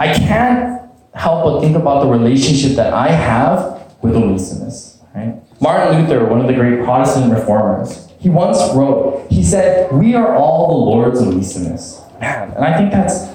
I 0.00 0.12
can't 0.12 0.82
help 1.14 1.44
but 1.44 1.60
think 1.60 1.76
about 1.76 2.02
the 2.02 2.10
relationship 2.10 2.72
that 2.72 2.92
I 2.92 3.08
have 3.08 3.94
with 4.02 4.16
Onesimus. 4.16 5.00
Right? 5.14 5.36
Martin 5.60 6.00
Luther, 6.00 6.24
one 6.24 6.40
of 6.40 6.48
the 6.48 6.54
great 6.54 6.82
Protestant 6.82 7.32
reformers, 7.32 8.07
he 8.18 8.28
once 8.28 8.58
wrote, 8.74 9.26
he 9.30 9.42
said, 9.42 9.92
We 9.92 10.14
are 10.14 10.34
all 10.34 10.68
the 10.68 10.74
Lord's 10.74 11.20
Onesimus. 11.20 12.00
Man, 12.20 12.50
and 12.52 12.64
I 12.64 12.76
think 12.76 12.90
that's 12.90 13.28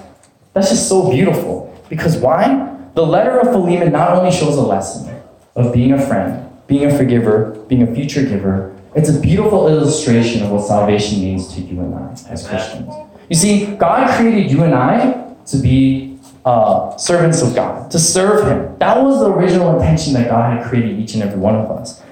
that's 0.54 0.70
just 0.70 0.90
so 0.90 1.10
beautiful. 1.10 1.74
Because 1.90 2.18
why? 2.18 2.70
The 2.96 3.06
letter 3.06 3.40
of 3.40 3.52
Philemon 3.52 3.92
not 3.92 4.12
only 4.12 4.32
shows 4.32 4.56
a 4.56 4.62
lesson 4.62 5.22
of 5.56 5.74
being 5.74 5.94
a 5.94 6.06
friend, 6.06 6.50
being 6.68 6.92
a 6.92 6.98
forgiver, 6.98 7.52
being 7.68 7.82
a 7.84 7.96
future 7.96 8.24
giver, 8.24 8.76
it's 8.96 9.10
a 9.10 9.20
beautiful 9.20 9.68
illustration 9.68 10.44
of 10.44 10.52
what 10.52 10.66
salvation 10.66 11.22
means 11.22 11.54
to 11.56 11.62
you 11.62 11.80
and 11.80 11.96
I 11.96 12.12
as 12.30 12.48
Christians. 12.48 12.94
You 13.30 13.36
see, 13.36 13.76
God 13.76 14.16
created 14.16 14.52
you 14.52 14.64
and 14.64 14.76
I 14.76 15.34
to 15.48 15.58
be 15.58 16.20
uh, 16.46 16.96
servants 16.98 17.42
of 17.42 17.56
God, 17.56 17.90
to 17.90 17.98
serve 17.98 18.48
Him. 18.48 18.78
That 18.78 19.02
was 19.02 19.20
the 19.20 19.32
original 19.32 19.80
intention 19.80 20.14
that 20.14 20.30
God 20.30 20.58
had 20.58 20.68
created 20.68 21.00
each 21.00 21.14
and 21.14 21.24
every 21.24 21.40
one 21.40 21.56
of 21.56 21.72
us. 21.72 22.03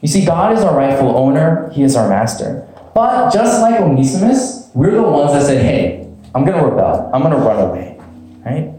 You 0.00 0.08
see, 0.08 0.24
God 0.24 0.56
is 0.56 0.62
our 0.62 0.76
rightful 0.76 1.16
owner, 1.16 1.70
He 1.70 1.82
is 1.82 1.96
our 1.96 2.08
master. 2.08 2.66
But 2.94 3.32
just 3.32 3.60
like 3.60 3.80
Onesimus, 3.80 4.70
we're 4.74 4.92
the 4.92 5.02
ones 5.02 5.32
that 5.32 5.46
said, 5.46 5.62
hey, 5.62 6.10
I'm 6.34 6.44
going 6.44 6.58
to 6.58 6.64
rebel, 6.64 7.10
I'm 7.12 7.22
going 7.22 7.32
to 7.32 7.40
run 7.40 7.58
away, 7.68 7.98
right? 8.44 8.72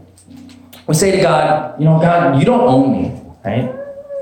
We 0.86 0.94
say 0.94 1.10
to 1.10 1.20
God, 1.20 1.78
you 1.78 1.84
know, 1.84 2.00
God, 2.00 2.38
you 2.38 2.44
don't 2.44 2.60
own 2.60 2.92
me, 2.92 3.20
right? 3.44 3.74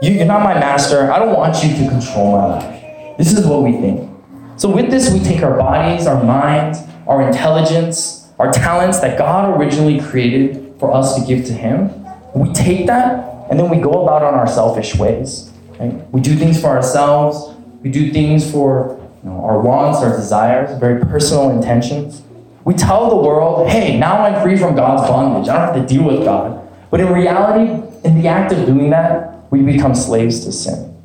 You, 0.03 0.13
you're 0.13 0.27
not 0.27 0.43
my 0.43 0.55
master. 0.55 1.11
I 1.11 1.19
don't 1.19 1.35
want 1.35 1.63
you 1.63 1.71
to 1.77 1.89
control 1.89 2.33
my 2.33 2.47
life. 2.47 3.17
This 3.19 3.33
is 3.33 3.47
what 3.47 3.63
we 3.63 3.73
think. 3.73 4.11
So, 4.57 4.69
with 4.69 4.91
this, 4.91 5.13
we 5.13 5.21
take 5.21 5.43
our 5.43 5.57
bodies, 5.57 6.07
our 6.07 6.23
minds, 6.23 6.81
our 7.07 7.27
intelligence, 7.27 8.29
our 8.39 8.53
talents 8.53 9.01
that 9.01 9.17
God 9.17 9.59
originally 9.59 10.01
created 10.01 10.75
for 10.79 10.93
us 10.93 11.15
to 11.15 11.27
give 11.27 11.47
to 11.47 11.53
Him. 11.53 11.91
We 12.35 12.53
take 12.53 12.87
that 12.87 13.49
and 13.51 13.59
then 13.59 13.71
we 13.71 13.79
go 13.79 14.03
about 14.03 14.23
on 14.23 14.35
our 14.35 14.47
selfish 14.47 14.95
ways. 14.97 15.51
We 15.79 16.21
do 16.21 16.37
things 16.37 16.61
for 16.61 16.69
ourselves. 16.69 17.55
We 17.83 17.91
do 17.91 18.13
things 18.13 18.51
for 18.51 18.99
you 19.23 19.31
know, 19.31 19.45
our 19.45 19.61
wants, 19.61 20.01
our 20.01 20.17
desires, 20.17 20.79
very 20.79 21.05
personal 21.05 21.51
intentions. 21.51 22.23
We 22.65 22.75
tell 22.75 23.11
the 23.11 23.17
world, 23.17 23.69
hey, 23.69 23.99
now 23.99 24.23
I'm 24.23 24.43
free 24.43 24.57
from 24.57 24.75
God's 24.75 25.09
bondage. 25.09 25.49
I 25.49 25.57
don't 25.59 25.75
have 25.75 25.89
to 25.89 25.95
deal 25.95 26.05
with 26.05 26.25
God. 26.25 26.69
But 26.91 27.01
in 27.01 27.13
reality, 27.13 27.71
in 28.05 28.21
the 28.21 28.29
act 28.29 28.53
of 28.53 28.67
doing 28.67 28.91
that, 28.91 29.51
we 29.51 29.63
become 29.63 29.95
slaves 29.95 30.45
to 30.45 30.53
sin. 30.53 30.97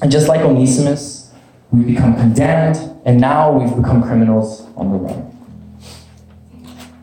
And 0.00 0.10
just 0.10 0.28
like 0.28 0.40
Onesimus, 0.40 1.32
we 1.70 1.84
become 1.84 2.14
condemned, 2.14 2.76
and 3.04 3.20
now 3.20 3.52
we've 3.52 3.74
become 3.76 4.02
criminals 4.02 4.66
on 4.76 4.92
the 4.92 4.98
run. 4.98 5.24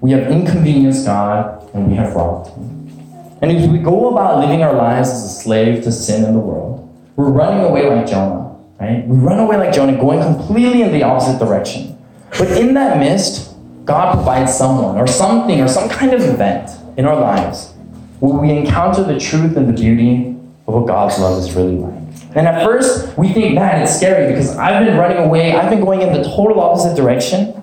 We 0.02 0.12
have 0.12 0.32
inconvenienced 0.32 1.06
God, 1.06 1.70
and 1.74 1.88
we 1.88 1.96
have 1.96 2.16
robbed 2.16 2.50
Him. 2.50 3.38
And 3.42 3.52
if 3.52 3.70
we 3.70 3.80
go 3.80 4.10
about 4.10 4.40
living 4.40 4.64
our 4.64 4.74
lives 4.74 5.10
as 5.10 5.24
a 5.24 5.30
slave 5.30 5.84
to 5.84 5.92
sin 5.92 6.24
in 6.24 6.34
the 6.34 6.40
world, 6.40 6.85
we're 7.15 7.30
running 7.30 7.63
away 7.63 7.89
like 7.89 8.08
Jonah, 8.08 8.58
right? 8.80 9.06
We 9.08 9.17
run 9.17 9.39
away 9.39 9.58
like 9.58 9.73
Jonah, 9.73 9.97
going 9.97 10.21
completely 10.21 10.82
in 10.82 10.91
the 10.91 11.04
opposite 11.04 11.39
direction. 11.39 11.97
But 12.38 12.51
in 12.51 12.73
that 12.73 12.99
mist, 12.99 13.56
God 13.86 14.15
provides 14.15 14.54
someone 14.54 14.97
or 14.97 15.08
something 15.08 15.62
or 15.62 15.67
some 15.67 15.88
kind 15.89 16.13
of 16.13 16.21
event 16.21 16.71
in 16.97 17.06
our 17.06 17.19
lives 17.19 17.73
where 18.19 18.34
we 18.34 18.51
encounter 18.51 19.04
the 19.04 19.19
truth 19.19 19.56
and 19.56 19.69
the 19.69 19.73
beauty 19.73 20.36
of 20.67 20.73
what 20.73 20.88
God's 20.88 21.19
love 21.19 21.38
is 21.41 21.54
really 21.54 21.78
like. 21.78 21.93
And 22.36 22.47
at 22.47 22.65
first, 22.65 23.17
we 23.17 23.32
think, 23.32 23.56
man, 23.56 23.82
it's 23.82 23.95
scary 23.95 24.28
because 24.28 24.58
I've 24.58 24.86
been 24.86 24.97
running 24.97 25.17
away, 25.17 25.54
I've 25.54 25.69
been 25.69 25.82
going 25.82 26.01
in 26.01 26.12
the 26.12 26.23
total 26.23 26.60
opposite 26.60 26.95
direction. 26.95 27.54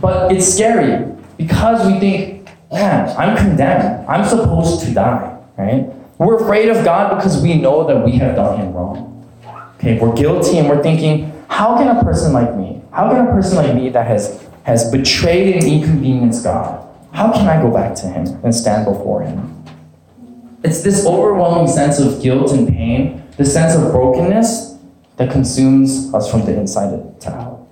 But 0.00 0.32
it's 0.32 0.54
scary 0.54 1.12
because 1.36 1.86
we 1.86 2.00
think, 2.00 2.48
man, 2.72 3.14
I'm 3.18 3.36
condemned. 3.36 4.06
I'm 4.08 4.26
supposed 4.26 4.84
to 4.86 4.94
die, 4.94 5.38
right? 5.58 5.90
We're 6.20 6.36
afraid 6.36 6.68
of 6.68 6.84
God 6.84 7.16
because 7.16 7.42
we 7.42 7.54
know 7.54 7.86
that 7.86 8.04
we 8.04 8.12
have 8.18 8.36
done 8.36 8.60
Him 8.60 8.74
wrong. 8.74 9.26
Okay, 9.76 9.98
we're 9.98 10.14
guilty 10.14 10.58
and 10.58 10.68
we're 10.68 10.82
thinking, 10.82 11.32
how 11.48 11.78
can 11.78 11.96
a 11.96 12.04
person 12.04 12.34
like 12.34 12.54
me, 12.56 12.82
how 12.92 13.08
can 13.08 13.26
a 13.26 13.30
person 13.30 13.56
like 13.56 13.74
me 13.74 13.88
that 13.88 14.06
has, 14.06 14.46
has 14.64 14.90
betrayed 14.90 15.56
and 15.56 15.64
inconvenienced 15.64 16.44
God, 16.44 16.86
how 17.12 17.32
can 17.32 17.48
I 17.48 17.62
go 17.62 17.72
back 17.72 17.94
to 17.96 18.06
Him 18.06 18.26
and 18.44 18.54
stand 18.54 18.84
before 18.84 19.22
Him? 19.22 19.64
It's 20.62 20.82
this 20.82 21.06
overwhelming 21.06 21.68
sense 21.68 21.98
of 21.98 22.20
guilt 22.20 22.52
and 22.52 22.68
pain, 22.68 23.26
this 23.38 23.54
sense 23.54 23.74
of 23.74 23.90
brokenness 23.90 24.76
that 25.16 25.32
consumes 25.32 26.12
us 26.12 26.30
from 26.30 26.44
the 26.44 26.52
inside 26.52 27.18
to 27.22 27.30
out. 27.30 27.66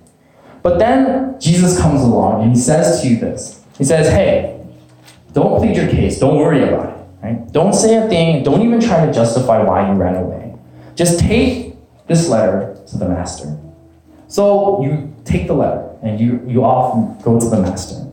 But 0.63 0.79
then 0.79 1.39
Jesus 1.39 1.79
comes 1.79 2.01
along 2.01 2.41
and 2.41 2.55
he 2.55 2.59
says 2.59 2.99
to 3.03 3.07
you 3.09 3.19
this. 3.19 3.63
He 3.77 3.83
says, 3.83 4.07
Hey, 4.09 4.59
don't 5.33 5.59
plead 5.59 5.75
your 5.75 5.87
case, 5.87 6.17
don't 6.17 6.37
worry 6.37 6.63
about 6.63 6.95
it. 6.95 6.98
Right? 7.21 7.51
Don't 7.51 7.73
say 7.73 7.97
a 7.97 8.07
thing, 8.07 8.43
don't 8.43 8.61
even 8.61 8.79
try 8.79 9.05
to 9.05 9.11
justify 9.11 9.61
why 9.61 9.91
you 9.91 9.97
ran 9.97 10.15
away. 10.15 10.55
Just 10.95 11.19
take 11.19 11.75
this 12.07 12.29
letter 12.29 12.77
to 12.87 12.97
the 12.97 13.07
master. 13.07 13.57
So 14.27 14.81
you 14.83 15.13
take 15.25 15.47
the 15.47 15.53
letter 15.53 15.97
and 16.01 16.19
you, 16.19 16.41
you 16.47 16.63
off 16.63 17.21
go 17.23 17.39
to 17.39 17.49
the 17.49 17.61
master. 17.61 18.05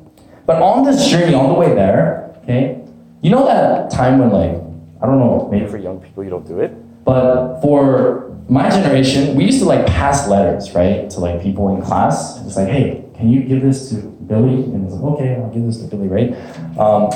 But 0.45 0.63
on 0.63 0.85
this 0.85 1.09
journey, 1.09 1.35
on 1.35 1.49
the 1.49 1.55
way 1.55 1.75
there, 1.75 2.35
okay, 2.43 2.83
you 3.23 3.31
know 3.31 3.47
that 3.47 3.91
time 3.91 4.19
when 4.19 4.31
like, 4.31 4.57
I 5.03 5.07
don't 5.07 5.19
know, 5.19 5.49
maybe 5.51 5.67
for 5.67 5.77
young 5.77 6.01
people 6.01 6.25
you 6.25 6.31
don't 6.31 6.47
do 6.47 6.61
it, 6.61 6.73
but 7.05 7.61
for 7.61 8.37
my 8.49 8.71
generation, 8.71 9.37
we 9.37 9.45
used 9.45 9.59
to 9.59 9.65
like 9.65 9.87
pass 9.87 10.29
letters, 10.29 10.73
right, 10.75 11.11
to 11.11 11.21
like 11.21 11.43
people 11.43 11.75
in 11.75 11.83
class. 11.83 12.45
It's 12.47 12.57
like, 12.57 12.69
hey, 12.69 13.05
can 13.17 13.29
you 13.29 13.43
give 13.43 13.63
this 13.63 13.91
to 13.91 13.97
Billy? 13.97 14.63
And 14.65 14.85
it's 14.85 14.95
like, 14.95 15.15
okay, 15.15 15.35
I'll 15.35 15.51
give 15.51 15.65
this 15.65 15.79
to 15.79 15.87
Billy, 15.89 16.09
right? 16.09 16.33
Um, 16.79 17.11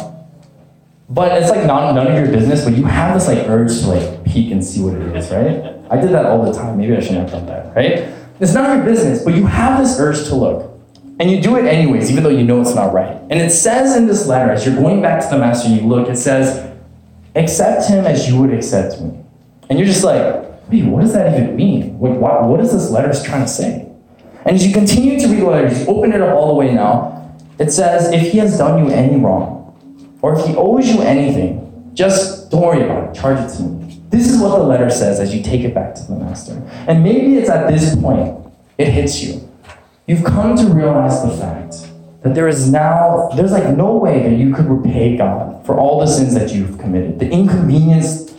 but 1.11 1.37
it's 1.37 1.51
like 1.51 1.67
not, 1.67 1.93
none 1.95 2.07
of 2.07 2.15
your 2.15 2.33
business, 2.33 2.65
but 2.65 2.77
you 2.77 2.85
have 2.85 3.15
this 3.15 3.27
like 3.27 3.49
urge 3.49 3.81
to 3.81 3.89
like 3.89 4.25
peek 4.25 4.53
and 4.53 4.65
see 4.65 4.81
what 4.81 4.95
it 4.95 5.17
is, 5.17 5.31
right? 5.31 5.77
I 5.91 6.01
did 6.01 6.11
that 6.13 6.25
all 6.25 6.45
the 6.45 6.53
time. 6.53 6.79
Maybe 6.79 6.97
I 6.97 7.01
shouldn't 7.01 7.29
have 7.29 7.31
done 7.31 7.47
that, 7.47 7.75
right? 7.75 8.15
It's 8.39 8.55
of 8.55 8.77
your 8.77 8.85
business, 8.85 9.25
but 9.25 9.35
you 9.35 9.45
have 9.45 9.83
this 9.83 9.99
urge 9.99 10.25
to 10.29 10.35
look. 10.37 10.71
And 11.19 11.31
you 11.31 11.43
do 11.43 11.57
it 11.57 11.67
anyways, 11.67 12.11
even 12.11 12.23
though 12.23 12.31
you 12.31 12.45
know 12.45 12.63
it's 12.63 12.75
not 12.75 12.95
right. 12.95 13.21
And 13.29 13.35
it 13.35 13.51
says 13.51 13.97
in 13.97 14.07
this 14.07 14.27
letter, 14.27 14.53
as 14.53 14.65
you're 14.65 14.77
going 14.77 15.03
back 15.03 15.23
to 15.23 15.29
the 15.29 15.37
master 15.37 15.69
and 15.69 15.79
you 15.79 15.87
look, 15.87 16.09
it 16.09 16.17
says, 16.17 16.75
accept 17.35 17.89
him 17.89 18.07
as 18.07 18.27
you 18.27 18.41
would 18.41 18.55
accept 18.55 19.01
me. 19.03 19.23
And 19.69 19.79
you're 19.79 19.87
just 19.87 20.05
like, 20.05 20.45
wait, 20.71 20.85
what 20.85 21.03
does 21.03 21.13
that 21.13 21.39
even 21.39 21.57
mean? 21.57 21.99
What, 21.99 22.13
what, 22.13 22.45
what 22.45 22.61
is 22.61 22.73
this 22.73 22.91
letter 22.91 23.13
trying 23.23 23.43
to 23.43 23.49
say? 23.49 23.87
And 24.47 24.57
as 24.57 24.67
you 24.67 24.73
continue 24.73 25.21
to 25.21 25.29
read 25.29 25.41
the 25.41 25.47
letter, 25.47 25.77
you 25.77 25.87
open 25.87 26.13
it 26.13 26.23
up 26.23 26.35
all 26.35 26.49
the 26.49 26.55
way 26.55 26.73
now, 26.73 27.37
it 27.59 27.71
says, 27.71 28.11
if 28.11 28.33
he 28.33 28.39
has 28.39 28.57
done 28.57 28.87
you 28.87 28.91
any 28.91 29.17
wrong, 29.17 29.60
or 30.23 30.39
if 30.39 30.47
he 30.47 30.55
owes 30.57 30.89
you 30.89 31.03
anything, 31.03 31.91
just 31.95 32.51
don't 32.51 32.63
worry 32.63 32.83
about 32.83 33.11
it, 33.11 33.21
charge 33.21 33.39
it 33.39 33.57
to 33.57 33.63
me. 33.63 34.01
This 34.11 34.31
is 34.31 34.41
what 34.41 34.59
the 34.59 34.65
letter 34.65 34.91
says 34.91 35.21
as 35.21 35.35
you 35.35 35.43
take 35.43 35.63
it 35.63 35.75
back 35.75 35.95
to 35.95 36.03
the 36.03 36.17
master. 36.17 36.61
And 36.89 37.03
maybe 37.03 37.37
it's 37.37 37.49
at 37.49 37.69
this 37.69 37.95
point 37.97 38.37
it 38.77 38.89
hits 38.89 39.23
you. 39.23 39.49
You've 40.07 40.25
come 40.25 40.57
to 40.57 40.65
realize 40.67 41.23
the 41.23 41.37
fact 41.37 41.87
that 42.23 42.35
there 42.35 42.49
is 42.49 42.71
now, 42.71 43.29
there's 43.37 43.53
like 43.53 43.77
no 43.77 43.97
way 43.97 44.23
that 44.23 44.37
you 44.37 44.53
could 44.53 44.67
repay 44.67 45.17
God 45.17 45.65
for 45.65 45.79
all 45.79 46.01
the 46.01 46.07
sins 46.07 46.35
that 46.35 46.53
you've 46.53 46.79
committed, 46.79 47.19
the 47.19 47.31
inconvenience 47.31 48.35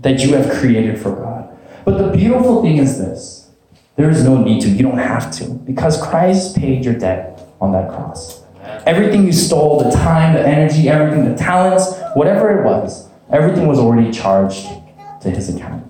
that 0.00 0.20
you 0.20 0.34
have 0.34 0.50
created 0.58 0.98
for 0.98 1.14
God. 1.14 1.56
But 1.84 1.98
the 1.98 2.16
beautiful 2.16 2.62
thing 2.62 2.78
is 2.78 2.98
this 2.98 3.50
there 3.96 4.10
is 4.10 4.24
no 4.24 4.42
need 4.42 4.62
to, 4.62 4.68
you 4.68 4.82
don't 4.82 4.98
have 4.98 5.30
to, 5.32 5.44
because 5.44 6.00
Christ 6.00 6.56
paid 6.56 6.84
your 6.84 6.94
debt 6.94 7.48
on 7.60 7.72
that 7.72 7.90
cross. 7.90 8.44
Everything 8.86 9.24
you 9.24 9.32
stole, 9.32 9.82
the 9.82 9.90
time, 9.90 10.34
the 10.34 10.46
energy, 10.46 10.88
everything, 10.88 11.30
the 11.30 11.36
talents, 11.36 11.94
whatever 12.14 12.58
it 12.58 12.64
was, 12.64 13.08
everything 13.30 13.66
was 13.66 13.78
already 13.78 14.10
charged 14.10 14.66
to 15.22 15.30
his 15.30 15.54
account. 15.54 15.84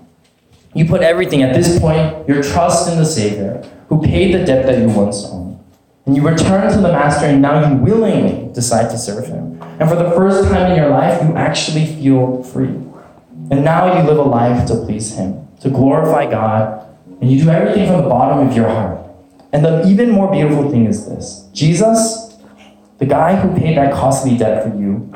You 0.73 0.85
put 0.85 1.01
everything 1.01 1.41
at 1.41 1.55
this 1.55 1.79
point, 1.79 2.27
your 2.27 2.43
trust 2.43 2.89
in 2.91 2.97
the 2.97 3.05
Savior, 3.05 3.67
who 3.87 4.01
paid 4.01 4.33
the 4.33 4.45
debt 4.45 4.65
that 4.65 4.79
you 4.79 4.87
once 4.89 5.25
owed. 5.25 5.59
And 6.05 6.15
you 6.15 6.27
return 6.27 6.71
to 6.71 6.77
the 6.77 6.91
Master, 6.91 7.25
and 7.25 7.41
now 7.41 7.69
you 7.69 7.75
willingly 7.75 8.51
decide 8.53 8.89
to 8.91 8.97
serve 8.97 9.27
him. 9.27 9.61
And 9.79 9.89
for 9.89 9.95
the 9.95 10.11
first 10.11 10.49
time 10.49 10.71
in 10.71 10.77
your 10.77 10.89
life, 10.89 11.21
you 11.23 11.35
actually 11.35 11.85
feel 11.85 12.43
free. 12.43 12.75
And 13.51 13.63
now 13.63 13.97
you 13.97 14.07
live 14.07 14.17
a 14.17 14.23
life 14.23 14.67
to 14.67 14.75
please 14.85 15.15
him, 15.15 15.47
to 15.61 15.69
glorify 15.69 16.29
God, 16.29 16.85
and 17.21 17.31
you 17.31 17.43
do 17.43 17.49
everything 17.49 17.87
from 17.87 18.03
the 18.03 18.09
bottom 18.09 18.47
of 18.47 18.55
your 18.55 18.69
heart. 18.69 18.99
And 19.51 19.65
the 19.65 19.87
even 19.87 20.11
more 20.11 20.31
beautiful 20.31 20.69
thing 20.69 20.85
is 20.85 21.07
this 21.07 21.47
Jesus, 21.53 22.28
the 22.99 23.05
guy 23.05 23.35
who 23.35 23.57
paid 23.57 23.77
that 23.77 23.93
costly 23.93 24.37
debt 24.37 24.63
for 24.63 24.77
you, 24.77 25.11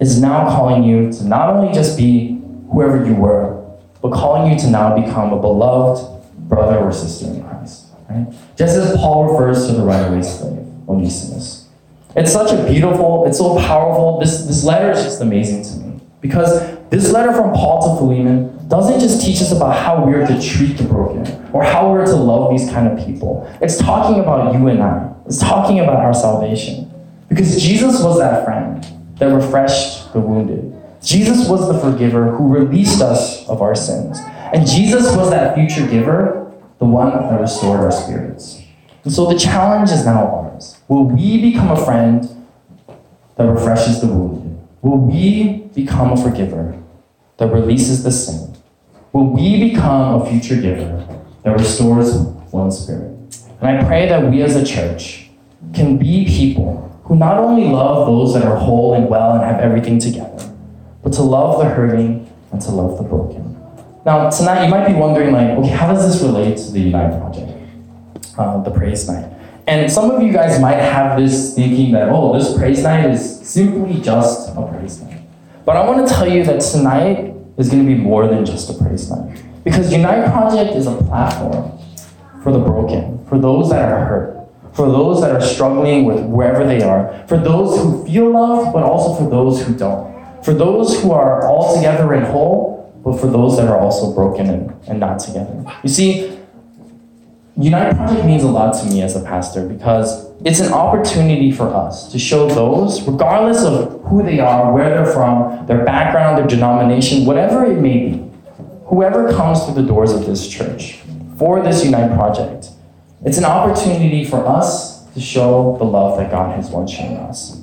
is 0.00 0.20
now 0.20 0.44
calling 0.46 0.82
you 0.82 1.12
to 1.12 1.24
not 1.24 1.48
only 1.48 1.72
just 1.72 1.96
be 1.96 2.40
whoever 2.72 3.06
you 3.06 3.14
were, 3.14 3.62
but 4.00 4.12
calling 4.12 4.50
you 4.50 4.58
to 4.58 4.68
now 4.68 5.00
become 5.00 5.32
a 5.32 5.40
beloved 5.40 6.04
brother 6.48 6.78
or 6.78 6.92
sister 6.92 7.26
in 7.26 7.42
Christ. 7.42 7.86
Right? 8.10 8.26
Just 8.56 8.76
as 8.76 8.96
Paul 8.96 9.32
refers 9.32 9.68
to 9.68 9.72
the 9.74 9.82
runaway 9.82 10.22
slave, 10.22 10.66
Onesimus. 10.88 11.68
It's 12.16 12.32
such 12.32 12.52
a 12.52 12.66
beautiful, 12.66 13.26
it's 13.26 13.38
so 13.38 13.56
powerful. 13.58 14.18
This, 14.18 14.44
this 14.44 14.64
letter 14.64 14.90
is 14.90 15.04
just 15.04 15.20
amazing 15.22 15.62
to 15.62 15.86
me. 15.86 16.00
Because 16.20 16.76
this 16.92 17.10
letter 17.10 17.32
from 17.32 17.54
Paul 17.54 17.80
to 17.80 17.98
Philemon 17.98 18.68
doesn't 18.68 19.00
just 19.00 19.24
teach 19.24 19.40
us 19.40 19.50
about 19.50 19.74
how 19.74 20.04
we're 20.04 20.26
to 20.26 20.42
treat 20.42 20.76
the 20.76 20.84
broken 20.84 21.26
or 21.54 21.64
how 21.64 21.90
we're 21.90 22.04
to 22.04 22.14
love 22.14 22.50
these 22.50 22.68
kind 22.70 22.86
of 22.86 23.02
people. 23.06 23.50
It's 23.62 23.78
talking 23.78 24.20
about 24.20 24.52
you 24.52 24.68
and 24.68 24.82
I. 24.82 25.10
It's 25.24 25.38
talking 25.38 25.80
about 25.80 25.96
our 25.96 26.12
salvation. 26.12 26.92
Because 27.30 27.62
Jesus 27.62 28.02
was 28.02 28.18
that 28.18 28.44
friend 28.44 28.86
that 29.16 29.24
refreshed 29.24 30.12
the 30.12 30.20
wounded. 30.20 30.70
Jesus 31.02 31.48
was 31.48 31.66
the 31.66 31.80
forgiver 31.80 32.30
who 32.36 32.52
released 32.52 33.00
us 33.00 33.48
of 33.48 33.62
our 33.62 33.74
sins. 33.74 34.18
And 34.52 34.66
Jesus 34.66 35.16
was 35.16 35.30
that 35.30 35.54
future 35.54 35.86
giver, 35.86 36.52
the 36.78 36.84
one 36.84 37.08
that 37.08 37.40
restored 37.40 37.80
our 37.80 37.90
spirits. 37.90 38.60
And 39.04 39.12
so 39.14 39.32
the 39.32 39.38
challenge 39.38 39.90
is 39.90 40.04
now 40.04 40.26
ours. 40.26 40.78
Will 40.88 41.04
we 41.04 41.40
become 41.40 41.70
a 41.70 41.84
friend 41.86 42.28
that 43.36 43.44
refreshes 43.44 44.02
the 44.02 44.08
wounded? 44.08 44.60
Will 44.82 44.98
we 44.98 45.62
become 45.74 46.12
a 46.12 46.22
forgiver 46.22 46.81
that 47.38 47.52
releases 47.52 48.02
the 48.04 48.10
sin? 48.10 48.54
Will 49.12 49.26
we 49.26 49.70
become 49.70 50.22
a 50.22 50.30
future 50.30 50.60
giver 50.60 51.06
that 51.44 51.52
restores 51.52 52.14
one 52.52 52.70
spirit? 52.70 53.10
And 53.60 53.78
I 53.78 53.84
pray 53.84 54.08
that 54.08 54.30
we 54.30 54.42
as 54.42 54.56
a 54.56 54.64
church 54.64 55.30
can 55.74 55.98
be 55.98 56.24
people 56.26 57.00
who 57.04 57.16
not 57.16 57.38
only 57.38 57.68
love 57.68 58.06
those 58.06 58.34
that 58.34 58.44
are 58.44 58.56
whole 58.56 58.94
and 58.94 59.08
well 59.08 59.32
and 59.32 59.42
have 59.42 59.60
everything 59.60 59.98
together, 59.98 60.50
but 61.02 61.12
to 61.14 61.22
love 61.22 61.58
the 61.58 61.68
hurting 61.68 62.32
and 62.52 62.60
to 62.62 62.70
love 62.70 62.96
the 62.96 63.04
broken. 63.04 63.56
Now, 64.04 64.30
tonight 64.30 64.64
you 64.64 64.70
might 64.70 64.86
be 64.86 64.94
wondering, 64.94 65.32
like, 65.32 65.50
okay, 65.50 65.68
how 65.68 65.92
does 65.92 66.10
this 66.10 66.22
relate 66.22 66.56
to 66.56 66.72
the 66.72 66.80
Unite 66.80 67.20
Project, 67.20 67.52
uh, 68.38 68.62
the 68.62 68.70
Praise 68.70 69.08
Night? 69.08 69.30
And 69.66 69.90
some 69.90 70.10
of 70.10 70.22
you 70.22 70.32
guys 70.32 70.60
might 70.60 70.78
have 70.78 71.18
this 71.18 71.54
thinking 71.54 71.92
that, 71.92 72.08
oh, 72.08 72.36
this 72.36 72.56
Praise 72.56 72.82
Night 72.82 73.10
is 73.10 73.48
simply 73.48 74.00
just 74.00 74.50
a 74.56 74.66
Praise 74.66 75.00
Night. 75.02 75.11
But 75.64 75.76
I 75.76 75.86
want 75.86 76.06
to 76.06 76.12
tell 76.12 76.28
you 76.28 76.44
that 76.44 76.60
tonight 76.60 77.34
is 77.56 77.68
going 77.68 77.86
to 77.86 77.94
be 77.94 77.98
more 77.98 78.26
than 78.26 78.44
just 78.44 78.68
a 78.70 78.82
Praise 78.82 79.10
Night. 79.10 79.42
Because 79.64 79.92
Unite 79.92 80.30
Project 80.32 80.74
is 80.74 80.86
a 80.86 80.96
platform 80.96 81.78
for 82.42 82.52
the 82.52 82.58
broken, 82.58 83.24
for 83.26 83.38
those 83.38 83.70
that 83.70 83.90
are 83.90 84.04
hurt, 84.04 84.48
for 84.74 84.86
those 84.86 85.20
that 85.20 85.30
are 85.30 85.40
struggling 85.40 86.04
with 86.04 86.24
wherever 86.24 86.66
they 86.66 86.82
are, 86.82 87.24
for 87.28 87.38
those 87.38 87.78
who 87.78 88.04
feel 88.04 88.30
loved, 88.30 88.72
but 88.72 88.82
also 88.82 89.22
for 89.22 89.30
those 89.30 89.64
who 89.64 89.74
don't, 89.76 90.44
for 90.44 90.52
those 90.52 91.00
who 91.00 91.12
are 91.12 91.46
all 91.46 91.76
together 91.76 92.12
and 92.14 92.26
whole, 92.26 93.00
but 93.04 93.20
for 93.20 93.28
those 93.28 93.56
that 93.56 93.68
are 93.68 93.78
also 93.78 94.12
broken 94.12 94.48
and, 94.48 94.88
and 94.88 94.98
not 94.98 95.20
together. 95.20 95.64
You 95.84 95.88
see, 95.88 96.41
Unite 97.56 97.94
Project 97.96 98.24
means 98.24 98.42
a 98.44 98.48
lot 98.48 98.72
to 98.80 98.86
me 98.86 99.02
as 99.02 99.14
a 99.14 99.20
pastor 99.20 99.68
because 99.68 100.30
it's 100.42 100.60
an 100.60 100.72
opportunity 100.72 101.52
for 101.52 101.68
us 101.68 102.10
to 102.10 102.18
show 102.18 102.48
those, 102.48 103.02
regardless 103.02 103.62
of 103.62 104.02
who 104.04 104.22
they 104.22 104.40
are, 104.40 104.72
where 104.72 104.88
they're 104.88 105.12
from, 105.12 105.66
their 105.66 105.84
background, 105.84 106.38
their 106.38 106.46
denomination, 106.46 107.26
whatever 107.26 107.66
it 107.66 107.78
may 107.78 108.08
be, 108.08 108.30
whoever 108.86 109.30
comes 109.32 109.64
through 109.64 109.74
the 109.74 109.82
doors 109.82 110.12
of 110.12 110.24
this 110.24 110.48
church 110.48 111.00
for 111.36 111.62
this 111.62 111.84
Unite 111.84 112.14
Project, 112.14 112.70
it's 113.24 113.36
an 113.36 113.44
opportunity 113.44 114.24
for 114.24 114.46
us 114.46 115.04
to 115.12 115.20
show 115.20 115.76
the 115.78 115.84
love 115.84 116.18
that 116.18 116.30
God 116.30 116.56
has 116.56 116.70
once 116.70 116.90
shown 116.90 117.16
us. 117.16 117.60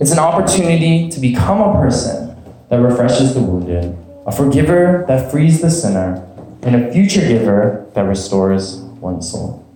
It's 0.00 0.12
an 0.12 0.18
opportunity 0.18 1.08
to 1.08 1.18
become 1.18 1.60
a 1.62 1.72
person 1.80 2.36
that 2.68 2.76
refreshes 2.76 3.32
the 3.34 3.40
wounded, 3.40 3.96
a 4.26 4.32
forgiver 4.32 5.04
that 5.08 5.30
frees 5.30 5.62
the 5.62 5.70
sinner, 5.70 6.26
and 6.62 6.76
a 6.76 6.92
future 6.92 7.22
giver 7.22 7.86
that 7.94 8.02
restores 8.02 8.82
one's 9.00 9.30
soul. 9.30 9.66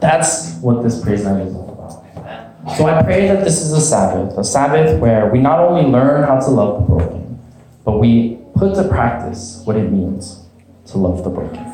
That's 0.00 0.54
what 0.56 0.82
this 0.82 1.02
praise 1.02 1.24
night 1.24 1.46
is 1.46 1.54
all 1.54 1.72
about. 1.72 2.76
So 2.76 2.86
I 2.86 3.02
pray 3.02 3.28
that 3.28 3.44
this 3.44 3.60
is 3.62 3.72
a 3.72 3.80
Sabbath, 3.80 4.36
a 4.36 4.44
Sabbath 4.44 5.00
where 5.00 5.30
we 5.30 5.38
not 5.38 5.60
only 5.60 5.90
learn 5.90 6.24
how 6.24 6.38
to 6.38 6.50
love 6.50 6.80
the 6.80 6.86
broken, 6.86 7.40
but 7.84 7.98
we 7.98 8.38
put 8.54 8.74
to 8.74 8.88
practice 8.88 9.62
what 9.64 9.76
it 9.76 9.90
means 9.90 10.44
to 10.86 10.98
love 10.98 11.24
the 11.24 11.30
broken. 11.30 11.67